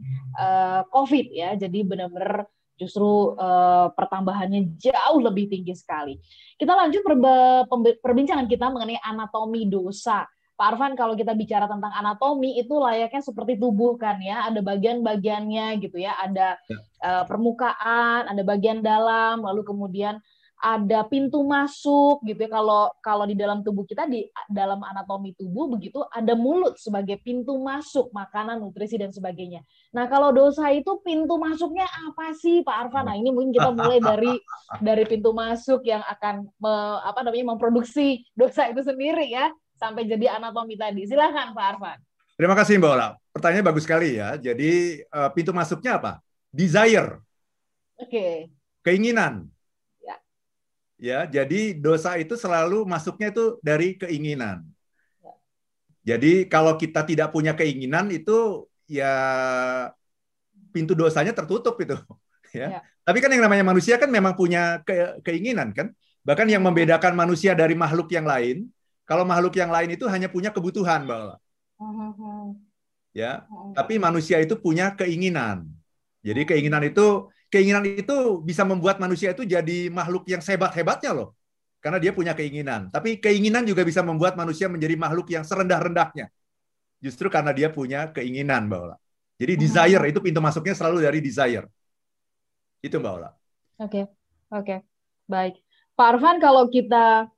COVID 0.94 1.26
ya. 1.34 1.58
Jadi 1.58 1.82
benar-benar 1.82 2.46
justru 2.78 3.34
pertambahannya 3.98 4.78
jauh 4.78 5.18
lebih 5.18 5.50
tinggi 5.50 5.74
sekali. 5.74 6.22
Kita 6.54 6.70
lanjut 6.70 7.02
perbincangan 7.98 8.46
kita 8.46 8.70
mengenai 8.70 9.02
anatomi 9.02 9.66
dosa. 9.66 10.22
Pak 10.60 10.76
Arfan, 10.76 10.92
kalau 10.92 11.16
kita 11.16 11.32
bicara 11.32 11.64
tentang 11.64 11.88
anatomi 11.96 12.60
itu 12.60 12.76
layaknya 12.76 13.24
seperti 13.24 13.56
tubuh 13.56 13.96
kan 13.96 14.20
ya, 14.20 14.44
ada 14.44 14.60
bagian-bagiannya 14.60 15.80
gitu 15.80 15.96
ya, 15.96 16.12
ada 16.20 16.60
Ya. 16.68 16.76
eh, 17.00 17.24
permukaan, 17.24 18.28
ada 18.28 18.42
bagian 18.44 18.84
dalam, 18.84 19.40
lalu 19.40 19.64
kemudian 19.64 20.20
ada 20.60 21.08
pintu 21.08 21.40
masuk 21.40 22.20
gitu 22.28 22.36
ya. 22.44 22.50
Kalau 22.52 22.92
kalau 23.00 23.24
di 23.24 23.32
dalam 23.32 23.64
tubuh 23.64 23.88
kita 23.88 24.04
di 24.04 24.28
dalam 24.52 24.84
anatomi 24.84 25.32
tubuh 25.32 25.72
begitu 25.72 26.04
ada 26.12 26.36
mulut 26.36 26.76
sebagai 26.76 27.16
pintu 27.24 27.56
masuk 27.56 28.12
makanan, 28.12 28.60
nutrisi 28.60 29.00
dan 29.00 29.08
sebagainya. 29.08 29.64
Nah, 29.96 30.04
kalau 30.12 30.36
dosa 30.36 30.68
itu 30.68 31.00
pintu 31.00 31.40
masuknya 31.40 31.88
apa 31.88 32.36
sih 32.36 32.60
Pak 32.60 32.76
Arfan? 32.76 33.08
Nah, 33.08 33.16
ini 33.16 33.32
mungkin 33.32 33.56
kita 33.56 33.72
mulai 33.72 34.04
dari 34.04 34.36
dari 34.84 35.08
pintu 35.08 35.32
masuk 35.32 35.80
yang 35.88 36.04
akan 36.04 36.52
me, 36.60 36.72
apa 37.08 37.24
namanya 37.24 37.56
memproduksi 37.56 38.28
dosa 38.36 38.68
itu 38.68 38.84
sendiri 38.84 39.32
ya 39.32 39.48
sampai 39.80 40.04
jadi 40.04 40.36
anatomi 40.36 40.76
tadi. 40.76 41.08
Silakan 41.08 41.56
Pak 41.56 41.64
Arfan. 41.64 41.98
Terima 42.36 42.52
kasih 42.52 42.76
Mbak 42.76 42.92
Ola. 42.92 43.08
Pertanyaannya 43.32 43.64
bagus 43.64 43.84
sekali 43.88 44.20
ya. 44.20 44.36
Jadi 44.36 45.00
uh, 45.08 45.32
pintu 45.32 45.56
masuknya 45.56 45.96
apa? 45.96 46.12
Desire. 46.52 47.24
Oke. 47.96 48.12
Okay. 48.12 48.34
Keinginan 48.84 49.48
ya 51.00 51.24
jadi 51.24 51.72
dosa 51.72 52.20
itu 52.20 52.36
selalu 52.36 52.84
masuknya 52.84 53.32
itu 53.32 53.56
dari 53.64 53.96
keinginan 53.96 54.68
jadi 56.04 56.44
kalau 56.44 56.76
kita 56.76 57.08
tidak 57.08 57.32
punya 57.32 57.56
keinginan 57.56 58.12
itu 58.12 58.68
ya 58.84 59.12
pintu 60.70 60.92
dosanya 60.92 61.32
tertutup 61.32 61.80
itu 61.80 61.96
ya. 62.52 62.78
ya 62.78 62.80
tapi 63.00 63.24
kan 63.24 63.32
yang 63.32 63.48
namanya 63.48 63.64
manusia 63.64 63.96
kan 63.96 64.12
memang 64.12 64.36
punya 64.36 64.84
ke 64.84 65.24
keinginan 65.24 65.72
kan 65.72 65.88
bahkan 66.20 66.44
yang 66.44 66.60
membedakan 66.60 67.16
manusia 67.16 67.56
dari 67.56 67.72
makhluk 67.72 68.12
yang 68.12 68.28
lain 68.28 68.68
kalau 69.10 69.26
makhluk 69.26 69.58
yang 69.58 69.74
lain 69.74 69.98
itu 69.98 70.06
hanya 70.06 70.30
punya 70.30 70.54
kebutuhan 70.54 71.02
bahwa 71.02 71.42
ya 73.10 73.42
tapi 73.74 73.98
manusia 73.98 74.38
itu 74.38 74.54
punya 74.54 74.94
keinginan 74.94 75.66
jadi 76.20 76.44
keinginan 76.44 76.84
itu 76.84 77.26
keinginan 77.50 77.82
itu 77.84 78.38
bisa 78.44 78.62
membuat 78.62 79.02
manusia 79.02 79.32
itu 79.32 79.42
jadi 79.42 79.90
makhluk 79.90 80.24
yang 80.30 80.40
sebat-hebatnya 80.40 81.12
loh. 81.16 81.34
Karena 81.80 81.96
dia 81.96 82.12
punya 82.12 82.36
keinginan. 82.36 82.92
Tapi 82.92 83.18
keinginan 83.18 83.64
juga 83.64 83.82
bisa 83.82 84.04
membuat 84.04 84.36
manusia 84.36 84.68
menjadi 84.68 84.94
makhluk 85.00 85.32
yang 85.32 85.42
serendah-rendahnya. 85.42 86.28
Justru 87.00 87.32
karena 87.32 87.56
dia 87.56 87.72
punya 87.72 88.12
keinginan, 88.12 88.68
Mbak 88.68 88.80
Ola. 88.84 88.96
Jadi 89.40 89.56
desire 89.56 90.04
itu 90.12 90.20
pintu 90.20 90.44
masuknya 90.44 90.76
selalu 90.76 91.08
dari 91.08 91.24
desire. 91.24 91.64
Itu 92.84 93.00
Mbak 93.00 93.12
Ola. 93.16 93.32
Oke, 93.32 93.40
okay. 93.80 94.04
oke. 94.52 94.64
Okay. 94.68 94.78
Baik. 95.24 95.54
Pak 95.96 96.06
Arfan, 96.16 96.36
kalau 96.36 96.68
kita 96.68 97.32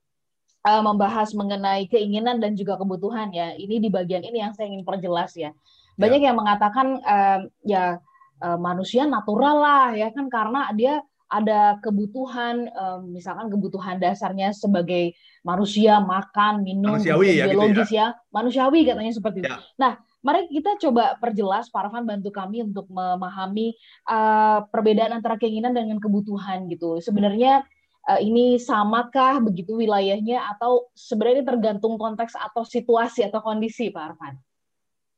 uh, 0.66 0.82
membahas 0.82 1.34
mengenai 1.34 1.86
keinginan 1.90 2.38
dan 2.38 2.54
juga 2.54 2.78
kebutuhan 2.78 3.30
ya, 3.34 3.54
ini 3.54 3.82
di 3.82 3.88
bagian 3.90 4.22
ini 4.22 4.42
yang 4.42 4.52
saya 4.54 4.70
ingin 4.70 4.86
perjelas 4.86 5.34
ya. 5.34 5.50
Banyak 5.98 6.20
ya. 6.22 6.26
yang 6.32 6.36
mengatakan 6.38 6.86
uh, 7.04 7.40
ya 7.66 8.00
uh, 8.42 8.58
manusia 8.58 9.06
natural 9.06 9.62
lah 9.62 9.86
ya 9.94 10.08
kan 10.10 10.26
karena 10.32 10.72
dia 10.74 11.04
ada 11.32 11.80
kebutuhan 11.80 12.68
um, 12.76 13.08
misalkan 13.08 13.48
kebutuhan 13.48 13.96
dasarnya 13.96 14.52
sebagai 14.52 15.16
manusia 15.40 15.96
makan 15.96 16.60
minum 16.60 17.00
manusiawi 17.00 17.40
ya, 17.40 17.48
biologis 17.48 17.88
gitu 17.88 17.96
ya. 17.96 18.12
ya 18.12 18.28
manusiawi 18.28 18.80
katanya 18.84 19.12
seperti 19.16 19.40
itu. 19.40 19.48
Ya. 19.48 19.56
Nah 19.80 19.92
mari 20.20 20.52
kita 20.52 20.76
coba 20.76 21.16
perjelas 21.16 21.72
Pak 21.72 21.88
Arfan 21.88 22.04
bantu 22.04 22.28
kami 22.28 22.60
untuk 22.68 22.84
memahami 22.92 23.72
uh, 24.12 24.68
perbedaan 24.68 25.16
antara 25.16 25.40
keinginan 25.40 25.72
dengan 25.72 25.96
kebutuhan 25.96 26.68
gitu. 26.68 27.00
Sebenarnya 27.00 27.64
uh, 28.08 28.20
ini 28.20 28.58
samakah 28.58 29.42
begitu 29.42 29.78
wilayahnya 29.78 30.42
atau 30.56 30.90
sebenarnya 30.94 31.46
tergantung 31.46 31.98
konteks 31.98 32.34
atau 32.34 32.66
situasi 32.66 33.26
atau 33.26 33.42
kondisi 33.42 33.90
Pak 33.90 34.02
Arfan? 34.02 34.34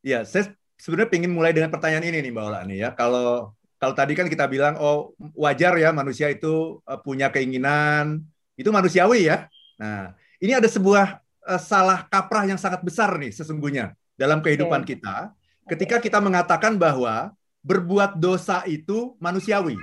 Ya, 0.04 0.24
saya 0.24 0.52
sebenarnya 0.76 1.16
ingin 1.16 1.32
mulai 1.32 1.56
dengan 1.56 1.72
pertanyaan 1.72 2.04
ini 2.08 2.28
nih 2.28 2.32
Mbak 2.32 2.44
Ola 2.44 2.60
nih 2.68 2.78
ya. 2.84 2.88
Kalau 2.92 3.56
kalau 3.80 3.94
tadi 3.96 4.16
kan 4.16 4.28
kita 4.28 4.48
bilang 4.48 4.80
oh 4.80 5.12
wajar 5.36 5.76
ya 5.76 5.92
manusia 5.92 6.28
itu 6.32 6.80
uh, 6.84 7.00
punya 7.00 7.28
keinginan, 7.32 8.24
itu 8.56 8.68
manusiawi 8.68 9.28
ya. 9.28 9.48
Nah, 9.80 10.12
ini 10.40 10.52
ada 10.52 10.68
sebuah 10.68 11.20
uh, 11.48 11.60
salah 11.60 12.04
kaprah 12.08 12.48
yang 12.48 12.60
sangat 12.60 12.84
besar 12.84 13.16
nih 13.16 13.32
sesungguhnya 13.32 13.96
dalam 14.14 14.40
kehidupan 14.44 14.86
okay. 14.86 14.96
kita 14.96 15.34
ketika 15.64 15.96
kita 16.00 16.18
mengatakan 16.20 16.76
bahwa 16.76 17.32
berbuat 17.64 18.20
dosa 18.20 18.60
itu 18.68 19.16
manusiawi. 19.16 19.80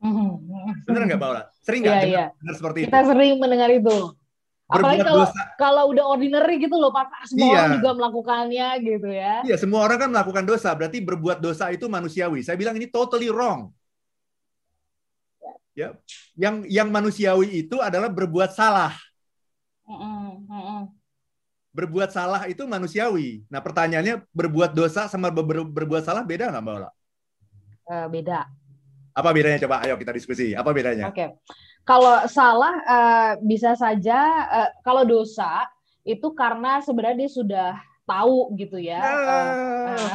Mm-hmm. 0.00 0.88
Benar 0.88 1.00
nggak, 1.04 1.20
Ola? 1.20 1.42
Sering 1.60 1.80
nggak 1.84 1.96
yeah, 2.08 2.32
yeah. 2.32 2.56
seperti 2.56 2.78
kita 2.84 2.88
itu? 2.88 2.92
Kita 2.96 3.00
sering 3.12 3.32
mendengar 3.36 3.68
itu. 3.68 3.96
Apalagi 4.70 5.02
kalau 5.02 5.26
dosa. 5.26 5.42
kalau 5.58 5.84
udah 5.90 6.04
ordinary 6.06 6.62
gitu 6.62 6.78
loh 6.78 6.94
Pak, 6.94 7.26
semua 7.26 7.46
iya. 7.50 7.58
orang 7.58 7.70
juga 7.82 7.90
melakukannya 7.98 8.68
gitu 8.86 9.08
ya. 9.10 9.34
Iya, 9.42 9.56
semua 9.58 9.82
orang 9.82 9.98
kan 9.98 10.10
melakukan 10.14 10.44
dosa, 10.46 10.70
berarti 10.78 11.02
berbuat 11.02 11.42
dosa 11.42 11.74
itu 11.74 11.90
manusiawi. 11.90 12.46
Saya 12.46 12.54
bilang 12.54 12.78
ini 12.78 12.86
totally 12.86 13.28
wrong. 13.34 13.74
Ya, 15.74 15.98
yang 16.38 16.62
yang 16.70 16.88
manusiawi 16.90 17.66
itu 17.66 17.82
adalah 17.82 18.06
berbuat 18.06 18.54
salah. 18.54 18.94
Mm 19.90 20.46
-mm. 20.46 20.80
Berbuat 21.74 22.14
salah 22.14 22.46
itu 22.46 22.62
manusiawi. 22.62 23.42
Nah, 23.50 23.58
pertanyaannya 23.58 24.22
berbuat 24.30 24.70
dosa 24.70 25.10
sama 25.10 25.34
ber, 25.34 25.66
berbuat 25.66 26.06
salah 26.06 26.22
beda 26.22 26.50
nggak 26.50 26.62
Mbak 26.62 26.74
Ola? 26.78 26.90
Uh, 27.90 28.06
beda. 28.06 28.46
Apa 29.20 29.36
bedanya 29.36 29.60
coba? 29.60 29.84
Ayo 29.84 30.00
kita 30.00 30.16
diskusi. 30.16 30.56
Apa 30.56 30.72
bedanya? 30.72 31.12
Oke. 31.12 31.28
Okay 31.28 31.28
kalau 31.84 32.22
salah 32.28 32.74
uh, 32.84 33.30
bisa 33.42 33.74
saja 33.74 34.18
uh, 34.46 34.70
kalau 34.84 35.02
dosa 35.02 35.66
itu 36.04 36.32
karena 36.38 36.80
sebenarnya 36.80 37.26
dia 37.26 37.30
sudah 37.30 37.70
tahu 38.06 38.54
gitu 38.54 38.78
ya. 38.80 39.00
Uh, 39.02 39.18
uh, 39.90 40.10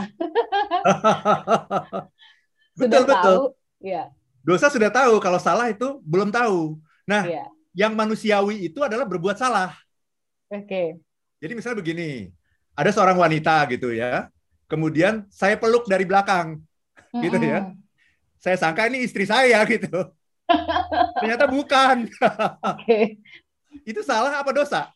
betul 2.80 2.88
sudah 2.88 3.02
betul. 3.04 3.36
Tahu, 3.36 3.44
ya. 3.84 4.04
Dosa 4.46 4.70
sudah 4.70 4.94
tahu, 4.94 5.18
kalau 5.18 5.40
salah 5.42 5.68
itu 5.74 6.00
belum 6.06 6.30
tahu. 6.30 6.78
Nah, 7.10 7.26
ya. 7.26 7.46
yang 7.74 7.98
manusiawi 7.98 8.70
itu 8.70 8.78
adalah 8.80 9.04
berbuat 9.04 9.36
salah. 9.36 9.74
Oke. 10.54 10.64
Okay. 10.70 10.88
Jadi 11.42 11.54
misalnya 11.58 11.82
begini, 11.82 12.30
ada 12.78 12.90
seorang 12.94 13.18
wanita 13.18 13.66
gitu 13.74 13.90
ya, 13.90 14.30
kemudian 14.70 15.26
saya 15.34 15.58
peluk 15.58 15.90
dari 15.90 16.06
belakang, 16.06 16.62
mm 16.62 17.04
-hmm. 17.10 17.22
gitu 17.26 17.38
ya. 17.42 17.60
Saya 18.46 18.62
sangka 18.62 18.86
ini 18.86 19.02
istri 19.02 19.26
saya 19.26 19.66
gitu. 19.74 20.14
Ternyata 21.18 21.50
bukan. 21.50 22.06
Oke. 22.06 22.62
Okay. 22.62 23.04
itu 23.90 24.06
salah 24.06 24.38
apa 24.38 24.54
dosa? 24.54 24.94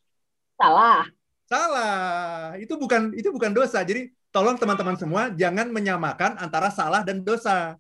Salah. 0.53 1.09
Salah. 1.49 2.53
Itu 2.61 2.77
bukan 2.77 3.09
itu 3.17 3.33
bukan 3.33 3.49
dosa. 3.49 3.81
Jadi 3.81 4.13
tolong 4.29 4.53
teman-teman 4.53 4.93
semua 5.01 5.33
jangan 5.33 5.73
menyamakan 5.73 6.37
antara 6.37 6.69
salah 6.69 7.01
dan 7.01 7.25
dosa. 7.25 7.73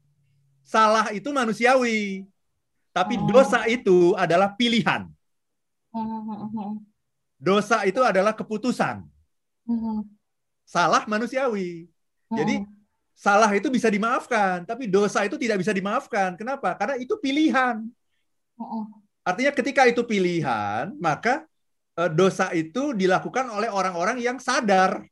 Salah 0.65 1.13
itu 1.13 1.29
manusiawi. 1.29 2.25
Tapi 2.89 3.21
hmm. 3.21 3.29
dosa 3.29 3.69
itu 3.69 4.17
adalah 4.17 4.57
pilihan. 4.57 5.05
Hmm. 5.93 6.81
Dosa 7.37 7.85
itu 7.85 8.01
adalah 8.01 8.33
keputusan. 8.33 9.05
Hmm. 9.69 10.01
Salah 10.65 11.05
manusiawi. 11.05 11.85
Jadi 12.33 12.65
salah 13.19 13.51
itu 13.51 13.67
bisa 13.67 13.91
dimaafkan, 13.91 14.63
tapi 14.63 14.87
dosa 14.87 15.27
itu 15.27 15.35
tidak 15.35 15.59
bisa 15.59 15.75
dimaafkan. 15.75 16.39
Kenapa? 16.39 16.71
Karena 16.79 16.95
itu 16.95 17.19
pilihan. 17.19 17.83
Artinya 19.27 19.51
ketika 19.51 19.83
itu 19.91 20.07
pilihan, 20.07 20.95
maka 20.95 21.43
e, 21.99 22.07
dosa 22.15 22.47
itu 22.55 22.95
dilakukan 22.95 23.51
oleh 23.51 23.67
orang-orang 23.67 24.23
yang 24.23 24.39
sadar, 24.39 25.03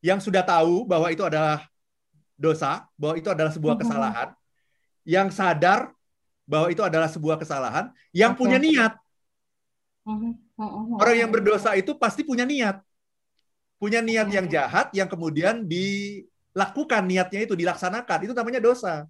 yang 0.00 0.24
sudah 0.24 0.40
tahu 0.40 0.88
bahwa 0.88 1.12
itu 1.12 1.20
adalah 1.20 1.68
dosa, 2.32 2.88
bahwa 2.96 3.20
itu 3.20 3.28
adalah 3.28 3.52
sebuah 3.52 3.76
kesalahan, 3.76 4.28
yang 5.04 5.28
sadar 5.28 5.92
bahwa 6.48 6.72
itu 6.72 6.80
adalah 6.80 7.12
sebuah 7.12 7.36
kesalahan, 7.36 7.92
yang 8.16 8.32
punya 8.32 8.56
niat. 8.56 8.96
Orang 10.96 11.16
yang 11.20 11.28
berdosa 11.28 11.76
itu 11.76 11.92
pasti 12.00 12.24
punya 12.24 12.48
niat, 12.48 12.80
punya 13.76 14.00
niat 14.00 14.32
yang 14.32 14.48
jahat, 14.48 14.88
yang 14.96 15.12
kemudian 15.12 15.68
di 15.68 16.24
lakukan 16.56 17.04
niatnya 17.04 17.44
itu 17.44 17.52
dilaksanakan 17.52 18.24
itu 18.24 18.32
namanya 18.32 18.64
dosa 18.64 19.04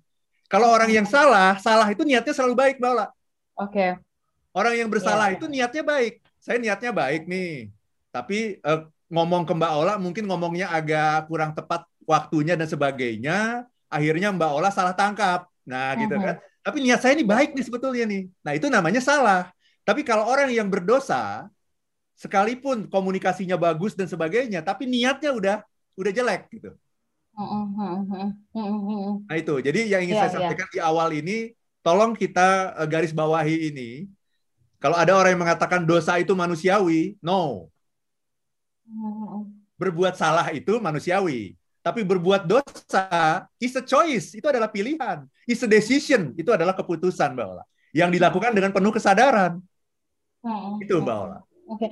kalau 0.50 0.74
orang 0.74 0.90
yang 0.90 1.06
salah 1.06 1.54
salah 1.62 1.86
itu 1.86 2.02
niatnya 2.02 2.34
selalu 2.34 2.54
baik 2.58 2.76
Mbak 2.82 3.14
Oke. 3.56 3.72
Okay. 3.72 3.90
Orang 4.52 4.74
yang 4.76 4.88
bersalah 4.88 5.32
yeah. 5.32 5.36
itu 5.36 5.44
niatnya 5.48 5.82
baik. 5.84 6.20
Saya 6.40 6.56
niatnya 6.60 6.92
baik 6.92 7.24
nih. 7.28 7.72
Tapi 8.12 8.60
eh, 8.60 8.80
ngomong 9.08 9.48
ke 9.48 9.52
Mbak 9.56 9.72
Ola 9.72 9.94
mungkin 9.96 10.24
ngomongnya 10.28 10.72
agak 10.72 11.28
kurang 11.28 11.56
tepat 11.56 11.88
waktunya 12.04 12.56
dan 12.56 12.68
sebagainya. 12.68 13.64
Akhirnya 13.88 14.32
Mbak 14.32 14.50
Ola 14.52 14.68
salah 14.68 14.92
tangkap. 14.92 15.48
Nah, 15.64 15.96
gitu 15.96 16.16
-huh. 16.16 16.24
kan. 16.24 16.34
Tapi 16.60 16.76
niat 16.84 17.00
saya 17.00 17.16
ini 17.16 17.24
baik 17.24 17.56
nih 17.56 17.64
sebetulnya 17.64 18.04
nih. 18.04 18.22
Nah, 18.44 18.52
itu 18.52 18.66
namanya 18.68 19.00
salah. 19.00 19.48
Tapi 19.86 20.04
kalau 20.04 20.28
orang 20.28 20.52
yang 20.52 20.68
berdosa 20.68 21.48
sekalipun 22.16 22.88
komunikasinya 22.88 23.60
bagus 23.60 23.92
dan 23.92 24.08
sebagainya, 24.08 24.64
tapi 24.64 24.88
niatnya 24.88 25.30
udah 25.36 25.56
udah 25.96 26.12
jelek 26.12 26.48
gitu. 26.52 26.74
Nah 29.28 29.36
itu, 29.36 29.54
jadi 29.60 29.80
yang 29.84 30.02
ingin 30.08 30.16
yeah, 30.16 30.22
saya 30.24 30.30
iya. 30.32 30.36
sampaikan 30.40 30.68
yeah. 30.72 30.74
di 30.74 30.80
awal 30.80 31.08
ini, 31.12 31.52
tolong 31.84 32.16
kita 32.16 32.72
uh, 32.80 32.88
garis 32.88 33.12
bawahi 33.12 33.68
ini. 33.68 34.08
Kalau 34.80 34.96
ada 34.96 35.12
orang 35.12 35.36
yang 35.36 35.42
mengatakan 35.44 35.84
dosa 35.84 36.16
itu 36.16 36.32
manusiawi, 36.32 37.20
no. 37.20 37.68
Berbuat 39.76 40.16
salah 40.16 40.48
itu 40.52 40.80
manusiawi. 40.80 41.56
Tapi 41.84 42.02
berbuat 42.02 42.48
dosa 42.48 43.46
is 43.60 43.76
a 43.76 43.84
choice, 43.84 44.34
itu 44.34 44.46
adalah 44.48 44.72
pilihan. 44.72 45.28
Is 45.46 45.62
a 45.62 45.68
decision, 45.68 46.34
itu 46.34 46.50
adalah 46.50 46.72
keputusan, 46.72 47.36
Mbak 47.36 47.46
Ola. 47.46 47.64
yang 47.96 48.12
dilakukan 48.12 48.52
dengan 48.52 48.76
penuh 48.76 48.92
kesadaran. 48.92 49.56
Itu 50.84 51.00
Mbak 51.00 51.16
Ola. 51.16 51.38
Oke. 51.72 51.88
Okay. 51.88 51.90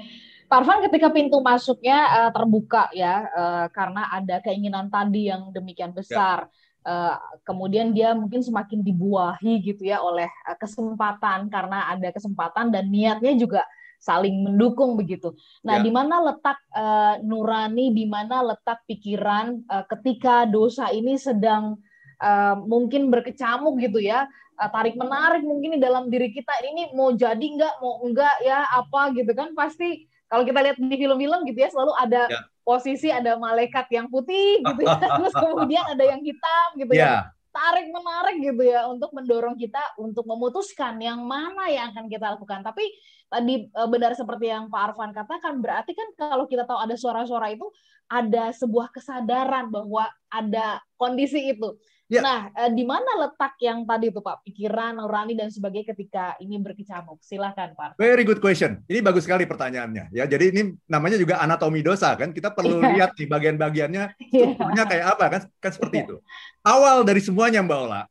Pak 0.54 0.62
Arfan 0.62 0.86
ketika 0.86 1.10
pintu 1.10 1.42
masuknya 1.42 1.98
uh, 2.14 2.30
terbuka 2.30 2.86
ya 2.94 3.26
uh, 3.26 3.66
karena 3.74 4.06
ada 4.06 4.38
keinginan 4.38 4.86
tadi 4.86 5.26
yang 5.26 5.50
demikian 5.50 5.90
ya. 5.90 5.98
besar. 5.98 6.38
Ya. 6.46 6.62
Uh, 6.86 7.16
kemudian 7.42 7.90
dia 7.90 8.14
mungkin 8.14 8.38
semakin 8.38 8.86
dibuahi 8.86 9.58
gitu 9.66 9.82
ya 9.82 9.98
oleh 9.98 10.30
uh, 10.46 10.54
kesempatan 10.54 11.50
karena 11.50 11.90
ada 11.90 12.06
kesempatan 12.14 12.70
dan 12.70 12.86
niatnya 12.86 13.34
juga 13.34 13.66
saling 13.98 14.46
mendukung 14.46 14.94
begitu. 14.94 15.34
Nah, 15.66 15.82
ya. 15.82 15.82
di 15.82 15.90
mana 15.90 16.22
letak 16.22 16.62
uh, 16.70 17.18
nurani, 17.18 17.90
di 17.90 18.06
mana 18.06 18.46
letak 18.46 18.86
pikiran 18.86 19.58
uh, 19.66 19.82
ketika 19.90 20.46
dosa 20.46 20.86
ini 20.94 21.18
sedang 21.18 21.82
uh, 22.22 22.54
mungkin 22.62 23.10
berkecamuk 23.10 23.74
gitu 23.82 23.98
ya, 23.98 24.30
uh, 24.62 24.70
tarik 24.70 24.94
menarik 24.94 25.42
mungkin 25.42 25.74
di 25.74 25.80
dalam 25.82 26.06
diri 26.06 26.30
kita 26.30 26.62
ini 26.62 26.94
mau 26.94 27.10
jadi 27.10 27.42
nggak, 27.42 27.74
mau 27.82 28.06
enggak 28.06 28.38
ya 28.46 28.70
apa 28.70 29.10
gitu 29.18 29.34
kan 29.34 29.50
pasti 29.58 30.13
kalau 30.34 30.42
kita 30.42 30.58
lihat 30.66 30.76
di 30.82 30.96
film-film 30.98 31.40
gitu 31.46 31.58
ya 31.62 31.70
selalu 31.70 31.92
ada 31.94 32.22
ya. 32.26 32.40
posisi 32.66 33.08
ada 33.14 33.38
malaikat 33.38 33.86
yang 33.94 34.10
putih 34.10 34.58
gitu 34.66 34.82
ya, 34.82 34.98
terus 35.22 35.30
kemudian 35.30 35.86
ada 35.86 36.02
yang 36.02 36.18
hitam 36.18 36.68
gitu 36.74 36.90
ya. 36.90 37.06
ya 37.06 37.14
tarik 37.54 37.86
menarik 37.94 38.42
gitu 38.42 38.66
ya 38.66 38.90
untuk 38.90 39.14
mendorong 39.14 39.54
kita 39.54 39.94
untuk 40.02 40.26
memutuskan 40.26 40.98
yang 40.98 41.22
mana 41.22 41.70
yang 41.70 41.94
akan 41.94 42.10
kita 42.10 42.34
lakukan. 42.34 42.66
Tapi 42.66 42.82
tadi 43.30 43.70
e, 43.70 43.82
benar 43.86 44.18
seperti 44.18 44.50
yang 44.50 44.66
Pak 44.66 44.90
Arfan 44.90 45.14
katakan, 45.14 45.62
berarti 45.62 45.94
kan 45.94 46.08
kalau 46.18 46.50
kita 46.50 46.66
tahu 46.66 46.82
ada 46.82 46.98
suara-suara 46.98 47.54
itu 47.54 47.70
ada 48.10 48.50
sebuah 48.50 48.90
kesadaran 48.90 49.70
bahwa 49.70 50.10
ada 50.34 50.82
kondisi 50.98 51.54
itu. 51.54 51.78
Ya. 52.04 52.20
Nah, 52.20 52.52
eh, 52.52 52.68
di 52.68 52.84
mana 52.84 53.16
letak 53.16 53.56
yang 53.64 53.88
tadi 53.88 54.12
itu 54.12 54.20
Pak, 54.20 54.44
pikiran, 54.44 55.00
nurani 55.00 55.32
dan 55.32 55.48
sebagainya 55.48 55.96
ketika 55.96 56.36
ini 56.36 56.60
berkecamuk? 56.60 57.16
Silahkan 57.24 57.72
Pak. 57.72 57.96
Very 57.96 58.28
good 58.28 58.44
question. 58.44 58.84
Ini 58.84 59.00
bagus 59.00 59.24
sekali 59.24 59.48
pertanyaannya. 59.48 60.12
Ya, 60.12 60.28
jadi 60.28 60.52
ini 60.52 60.76
namanya 60.84 61.16
juga 61.16 61.40
anatomi 61.40 61.80
dosa 61.80 62.12
kan. 62.12 62.36
Kita 62.36 62.52
perlu 62.52 62.84
yeah. 62.84 62.92
lihat 62.92 63.10
nih 63.16 63.24
bagian-bagiannya 63.24 64.02
strukturnya 64.20 64.84
yeah. 64.84 64.90
kayak 64.92 65.06
apa 65.16 65.24
kan? 65.32 65.42
Kan 65.64 65.72
seperti 65.72 65.96
yeah. 65.96 66.04
itu. 66.04 66.16
Awal 66.60 67.08
dari 67.08 67.24
semuanya 67.24 67.64
Mbak 67.64 67.78
Ola. 67.88 68.02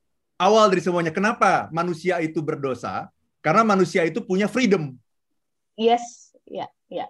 Awal 0.42 0.66
dari 0.74 0.82
semuanya. 0.82 1.12
Kenapa 1.14 1.70
manusia 1.70 2.18
itu 2.18 2.42
berdosa? 2.42 3.14
Karena 3.46 3.62
manusia 3.62 4.02
itu 4.10 4.26
punya 4.26 4.50
freedom. 4.50 4.98
Yes, 5.78 6.34
ya, 6.50 6.66
yeah. 6.66 6.70
ya. 6.90 6.98
Yeah. 7.06 7.10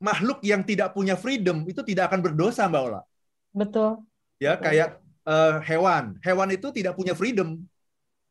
Makhluk 0.00 0.40
yang 0.40 0.64
tidak 0.64 0.96
punya 0.96 1.12
freedom 1.12 1.68
itu 1.68 1.84
tidak 1.84 2.08
akan 2.08 2.24
berdosa 2.24 2.64
Mbak 2.64 2.82
Ola. 2.88 3.02
Betul. 3.52 4.00
Ya, 4.40 4.56
kayak 4.56 5.02
uh, 5.28 5.60
hewan. 5.60 6.16
Hewan 6.24 6.48
itu 6.56 6.72
tidak 6.72 6.96
punya 6.96 7.12
freedom. 7.12 7.60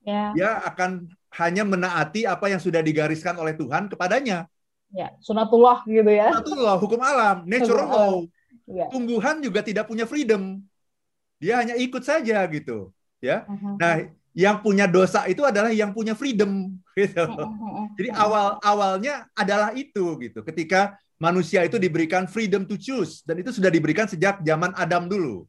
Ya. 0.01 0.33
Dia 0.33 0.49
akan 0.65 1.05
hanya 1.37 1.61
menaati 1.61 2.25
apa 2.25 2.49
yang 2.49 2.57
sudah 2.57 2.81
digariskan 2.81 3.37
oleh 3.37 3.53
Tuhan 3.53 3.91
kepadanya. 3.93 4.49
Ya, 4.89 5.13
sunatullah 5.21 5.83
gitu 5.85 6.07
ya. 6.09 6.31
Sunatullah, 6.33 6.75
hukum 6.79 6.99
alam, 7.03 7.43
natural 7.45 7.87
law. 7.87 8.15
Ya. 8.65 8.87
Tumbuhan 8.87 9.43
juga 9.43 9.61
tidak 9.61 9.85
punya 9.85 10.07
freedom. 10.07 10.63
Dia 11.37 11.61
hanya 11.61 11.75
ikut 11.77 12.01
saja 12.01 12.41
gitu, 12.49 12.89
ya. 13.21 13.45
Uh-huh. 13.45 13.75
Nah, 13.77 14.09
yang 14.31 14.63
punya 14.63 14.87
dosa 14.87 15.27
itu 15.27 15.43
adalah 15.43 15.69
yang 15.75 15.91
punya 15.91 16.15
freedom 16.15 16.71
gitu. 16.97 17.19
Uh-huh. 17.27 17.85
Jadi 17.99 18.09
awal 18.15 18.57
awalnya 18.63 19.27
adalah 19.35 19.75
itu 19.75 20.17
gitu. 20.23 20.39
Ketika 20.41 20.95
manusia 21.19 21.67
itu 21.67 21.75
diberikan 21.75 22.25
freedom 22.25 22.63
to 22.63 22.79
choose 22.79 23.21
dan 23.27 23.43
itu 23.43 23.51
sudah 23.51 23.67
diberikan 23.67 24.07
sejak 24.07 24.39
zaman 24.41 24.71
Adam 24.79 25.11
dulu. 25.11 25.43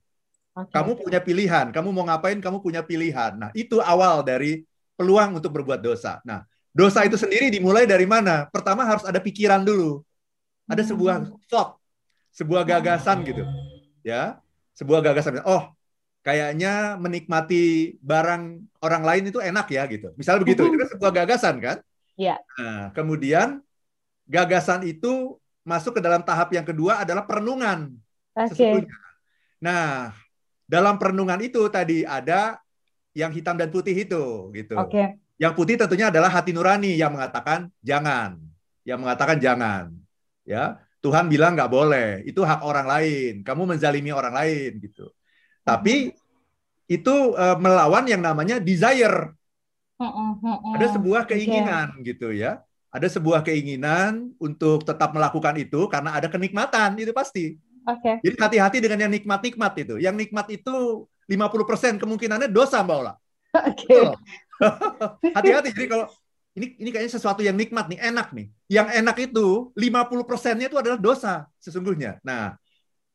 Okay. 0.58 0.74
Kamu 0.74 0.90
punya 0.98 1.20
pilihan, 1.22 1.66
kamu 1.70 1.88
mau 1.94 2.02
ngapain, 2.10 2.38
kamu 2.42 2.58
punya 2.58 2.82
pilihan. 2.82 3.38
Nah, 3.38 3.50
itu 3.54 3.78
awal 3.78 4.26
dari 4.26 4.66
peluang 4.98 5.38
untuk 5.38 5.54
berbuat 5.54 5.78
dosa. 5.78 6.18
Nah, 6.26 6.42
dosa 6.74 7.06
itu 7.06 7.14
sendiri 7.14 7.46
dimulai 7.46 7.86
dari 7.86 8.10
mana? 8.10 8.50
Pertama 8.50 8.82
harus 8.82 9.06
ada 9.06 9.22
pikiran 9.22 9.62
dulu. 9.62 10.02
Ada 10.66 10.82
sebuah 10.82 11.30
hmm. 11.30 11.46
thought, 11.46 11.78
sebuah 12.34 12.66
gagasan 12.66 13.22
gitu. 13.22 13.46
Ya, 14.02 14.42
sebuah 14.74 14.98
gagasan. 14.98 15.46
Oh, 15.46 15.70
kayaknya 16.26 16.98
menikmati 16.98 17.94
barang 18.02 18.58
orang 18.82 19.02
lain 19.06 19.30
itu 19.30 19.38
enak 19.38 19.70
ya 19.70 19.86
gitu. 19.86 20.10
Misalnya 20.18 20.42
begitu, 20.42 20.66
itu 20.66 20.74
kan 20.74 20.88
sebuah 20.90 21.12
gagasan 21.22 21.54
kan? 21.62 21.78
Iya. 22.18 22.34
Nah, 22.58 22.90
kemudian 22.98 23.62
gagasan 24.26 24.82
itu 24.90 25.38
masuk 25.62 25.96
ke 25.96 26.02
dalam 26.02 26.26
tahap 26.26 26.50
yang 26.50 26.66
kedua 26.66 27.06
adalah 27.06 27.22
perenungan. 27.22 27.94
Okay. 28.34 28.90
Nah, 29.62 30.14
dalam 30.68 31.00
perenungan 31.00 31.40
itu 31.40 31.64
tadi 31.72 32.04
ada 32.04 32.60
yang 33.16 33.32
hitam 33.32 33.56
dan 33.56 33.72
putih 33.72 33.96
itu 33.96 34.52
gitu. 34.52 34.76
Oke. 34.76 34.92
Okay. 34.92 35.06
Yang 35.40 35.52
putih 35.56 35.74
tentunya 35.80 36.12
adalah 36.12 36.28
hati 36.28 36.52
nurani 36.52 36.94
yang 36.98 37.16
mengatakan 37.16 37.72
jangan, 37.80 38.36
yang 38.84 39.00
mengatakan 39.00 39.40
jangan. 39.40 39.96
Ya, 40.44 40.82
Tuhan 41.00 41.30
bilang 41.30 41.54
nggak 41.56 41.72
boleh, 41.72 42.26
itu 42.28 42.42
hak 42.44 42.60
orang 42.60 42.86
lain. 42.86 43.34
Kamu 43.46 43.64
menzalimi 43.64 44.12
orang 44.12 44.34
lain 44.34 44.82
gitu. 44.82 45.08
Tapi 45.64 46.12
itu 46.88 47.14
uh, 47.36 47.56
melawan 47.60 48.04
yang 48.08 48.20
namanya 48.20 48.58
desire. 48.58 49.32
Ada 50.74 50.98
sebuah 50.98 51.26
keinginan 51.26 51.96
okay. 51.98 52.12
gitu 52.12 52.28
ya. 52.34 52.62
Ada 52.88 53.20
sebuah 53.20 53.44
keinginan 53.44 54.32
untuk 54.40 54.82
tetap 54.82 55.12
melakukan 55.12 55.54
itu 55.60 55.86
karena 55.86 56.16
ada 56.16 56.26
kenikmatan 56.26 56.96
itu 56.98 57.12
pasti. 57.12 57.60
Oke. 57.88 58.00
Okay. 58.04 58.14
Jadi 58.20 58.36
hati-hati 58.36 58.78
dengan 58.84 59.08
yang 59.08 59.12
nikmat-nikmat 59.12 59.72
itu. 59.80 59.94
Yang 59.96 60.16
nikmat 60.28 60.46
itu 60.52 61.08
50% 61.24 61.96
kemungkinannya 61.96 62.52
dosa 62.52 62.84
Mbak 62.84 62.96
Ola. 63.00 63.12
Oke. 63.64 63.88
Okay. 63.88 64.04
hati-hati. 65.36 65.72
Jadi 65.72 65.88
kalau 65.88 66.06
ini 66.52 66.76
ini 66.76 66.88
kayaknya 66.92 67.12
sesuatu 67.16 67.40
yang 67.40 67.56
nikmat 67.56 67.88
nih, 67.88 68.00
enak 68.12 68.36
nih. 68.36 68.52
Yang 68.68 68.88
enak 68.92 69.16
itu 69.24 69.72
50%-nya 69.72 70.66
itu 70.68 70.76
adalah 70.76 70.98
dosa 71.00 71.48
sesungguhnya. 71.56 72.20
Nah, 72.20 72.60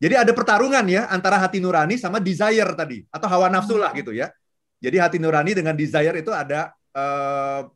jadi 0.02 0.26
ada 0.26 0.34
pertarungan 0.34 0.84
ya 0.90 1.06
antara 1.14 1.38
hati 1.38 1.62
nurani 1.62 2.02
sama 2.02 2.18
desire 2.18 2.74
tadi 2.74 3.06
atau 3.14 3.28
hawa 3.30 3.54
nafsu 3.54 3.78
lah 3.78 3.94
gitu 3.94 4.10
ya. 4.10 4.34
Jadi 4.82 4.98
hati 4.98 5.18
nurani 5.22 5.54
dengan 5.54 5.78
desire 5.78 6.18
itu 6.18 6.34
ada 6.34 6.74
uh, 6.98 7.70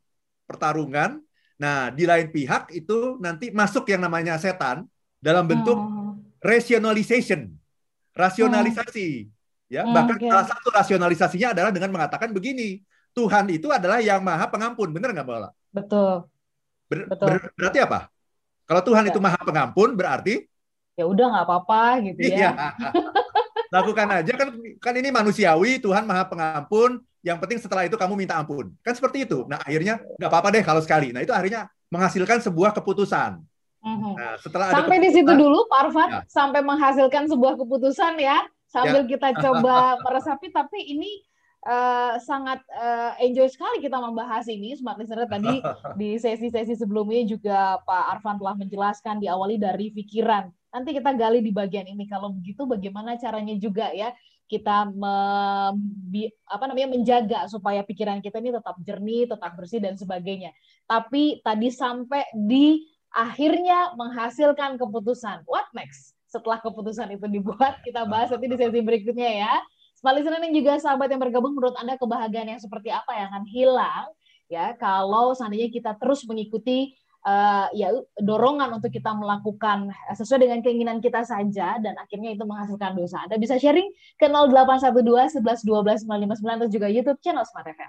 pertarungan. 0.50 1.22
Nah, 1.62 1.90
di 1.94 2.10
lain 2.10 2.34
pihak 2.34 2.74
itu 2.74 3.22
nanti 3.22 3.54
masuk 3.54 3.86
yang 3.90 4.02
namanya 4.02 4.38
setan 4.42 4.86
dalam 5.18 5.46
bentuk 5.46 5.78
hmm 5.78 5.97
rationalization, 6.48 7.52
rasionalisasi. 8.16 9.28
Ya, 9.68 9.84
hmm, 9.84 9.92
bahkan 9.92 10.16
okay. 10.16 10.32
salah 10.32 10.48
satu 10.48 10.68
rasionalisasinya 10.72 11.52
adalah 11.52 11.72
dengan 11.76 11.92
mengatakan 11.92 12.32
begini, 12.32 12.80
Tuhan 13.12 13.52
itu 13.52 13.68
adalah 13.68 14.00
yang 14.00 14.24
maha 14.24 14.48
pengampun, 14.48 14.96
benar 14.96 15.12
nggak 15.12 15.28
Mbak 15.28 15.52
Betul. 15.76 16.14
Ber, 16.88 17.00
Betul. 17.12 17.28
Ber, 17.28 17.38
berarti 17.52 17.80
apa? 17.84 18.00
Kalau 18.64 18.82
Tuhan 18.88 19.04
ya. 19.04 19.10
itu 19.12 19.20
maha 19.20 19.40
pengampun, 19.44 19.92
berarti 19.92 20.48
ya 20.98 21.06
udah 21.06 21.26
nggak 21.30 21.46
apa-apa 21.46 21.82
gitu 22.10 22.20
ya. 22.26 22.34
Iya. 22.34 22.50
Lakukan 23.76 24.08
aja 24.10 24.34
kan 24.34 24.50
kan 24.80 24.94
ini 24.98 25.10
manusiawi, 25.14 25.78
Tuhan 25.78 26.08
maha 26.08 26.26
pengampun. 26.26 27.04
Yang 27.22 27.38
penting 27.44 27.60
setelah 27.60 27.84
itu 27.84 28.00
kamu 28.00 28.14
minta 28.16 28.40
ampun. 28.40 28.72
Kan 28.80 28.96
seperti 28.96 29.28
itu. 29.28 29.44
Nah 29.52 29.60
akhirnya 29.60 30.00
nggak 30.16 30.32
apa-apa 30.32 30.48
deh 30.56 30.64
kalau 30.64 30.80
sekali. 30.80 31.12
Nah 31.12 31.22
itu 31.22 31.36
akhirnya 31.36 31.68
menghasilkan 31.92 32.40
sebuah 32.40 32.72
keputusan. 32.72 33.44
Mhm. 33.84 34.14
Nah, 34.18 34.36
setelah 34.42 34.68
sampai 34.74 34.98
di 35.00 35.10
situ 35.14 35.32
dulu, 35.32 35.70
Pak 35.70 35.80
Arfan, 35.90 36.10
ya. 36.10 36.22
sampai 36.28 36.62
menghasilkan 36.66 37.30
sebuah 37.30 37.56
keputusan 37.62 38.18
ya, 38.18 38.42
sambil 38.68 39.06
ya. 39.06 39.10
kita 39.10 39.30
coba 39.38 39.76
meresapi. 40.06 40.50
Tapi 40.50 40.98
ini 40.98 41.12
uh, 41.68 42.18
sangat 42.20 42.62
uh, 42.74 43.14
enjoy 43.22 43.48
sekali 43.48 43.80
kita 43.80 43.98
membahas 44.02 44.50
ini, 44.50 44.74
smart 44.76 44.98
listener. 44.98 45.30
Tadi 45.30 45.62
di 46.00 46.18
sesi-sesi 46.18 46.74
sebelumnya 46.74 47.24
juga 47.28 47.78
Pak 47.86 48.04
Arfan 48.18 48.42
telah 48.42 48.56
menjelaskan 48.58 49.22
diawali 49.22 49.62
dari 49.62 49.94
pikiran. 49.94 50.50
Nanti 50.74 50.90
kita 50.92 51.16
gali 51.16 51.40
di 51.40 51.54
bagian 51.54 51.88
ini. 51.88 52.10
Kalau 52.10 52.34
begitu, 52.34 52.68
bagaimana 52.68 53.16
caranya 53.16 53.56
juga 53.56 53.94
ya 53.94 54.12
kita 54.48 54.88
me, 54.96 55.16
apa 56.48 56.64
namanya 56.72 56.88
menjaga 56.96 57.40
supaya 57.52 57.84
pikiran 57.84 58.24
kita 58.24 58.40
ini 58.40 58.56
tetap 58.56 58.80
jernih, 58.80 59.28
tetap 59.28 59.52
bersih 59.60 59.84
dan 59.84 60.00
sebagainya. 60.00 60.56
Tapi 60.88 61.44
tadi 61.44 61.68
sampai 61.68 62.24
di 62.32 62.88
akhirnya 63.18 63.98
menghasilkan 63.98 64.78
keputusan. 64.78 65.42
What 65.50 65.66
next? 65.74 66.14
Setelah 66.30 66.62
keputusan 66.62 67.18
itu 67.18 67.26
dibuat, 67.26 67.82
kita 67.82 68.06
bahas 68.06 68.30
nanti 68.30 68.46
di 68.46 68.58
sesi 68.62 68.80
berikutnya 68.86 69.30
ya. 69.42 69.54
Smart 69.98 70.14
listener 70.14 70.38
dan 70.38 70.54
juga 70.54 70.78
sahabat 70.78 71.10
yang 71.10 71.18
bergabung, 71.18 71.58
menurut 71.58 71.74
Anda 71.82 71.98
kebahagiaan 71.98 72.54
yang 72.54 72.62
seperti 72.62 72.94
apa 72.94 73.18
yang 73.18 73.34
akan 73.34 73.46
hilang 73.50 74.06
ya 74.48 74.74
kalau 74.80 75.36
seandainya 75.36 75.68
kita 75.68 75.96
terus 76.00 76.24
mengikuti 76.24 76.96
uh, 77.28 77.68
ya 77.76 77.92
dorongan 78.20 78.80
untuk 78.80 78.92
kita 78.92 79.12
melakukan 79.12 79.92
sesuai 80.16 80.48
dengan 80.48 80.60
keinginan 80.64 80.98
kita 81.04 81.24
saja 81.28 81.78
dan 81.84 81.94
akhirnya 82.00 82.34
itu 82.34 82.44
menghasilkan 82.48 82.96
dosa. 82.96 83.28
Anda 83.28 83.36
bisa 83.38 83.60
sharing 83.60 83.92
ke 84.16 84.28
0812 84.32 85.44
11 85.44 85.68
12 85.68 86.08
959 86.08 86.58
atau 86.64 86.70
juga 86.72 86.88
YouTube 86.88 87.20
channel 87.20 87.44
Smart 87.44 87.68
FM. 87.68 87.86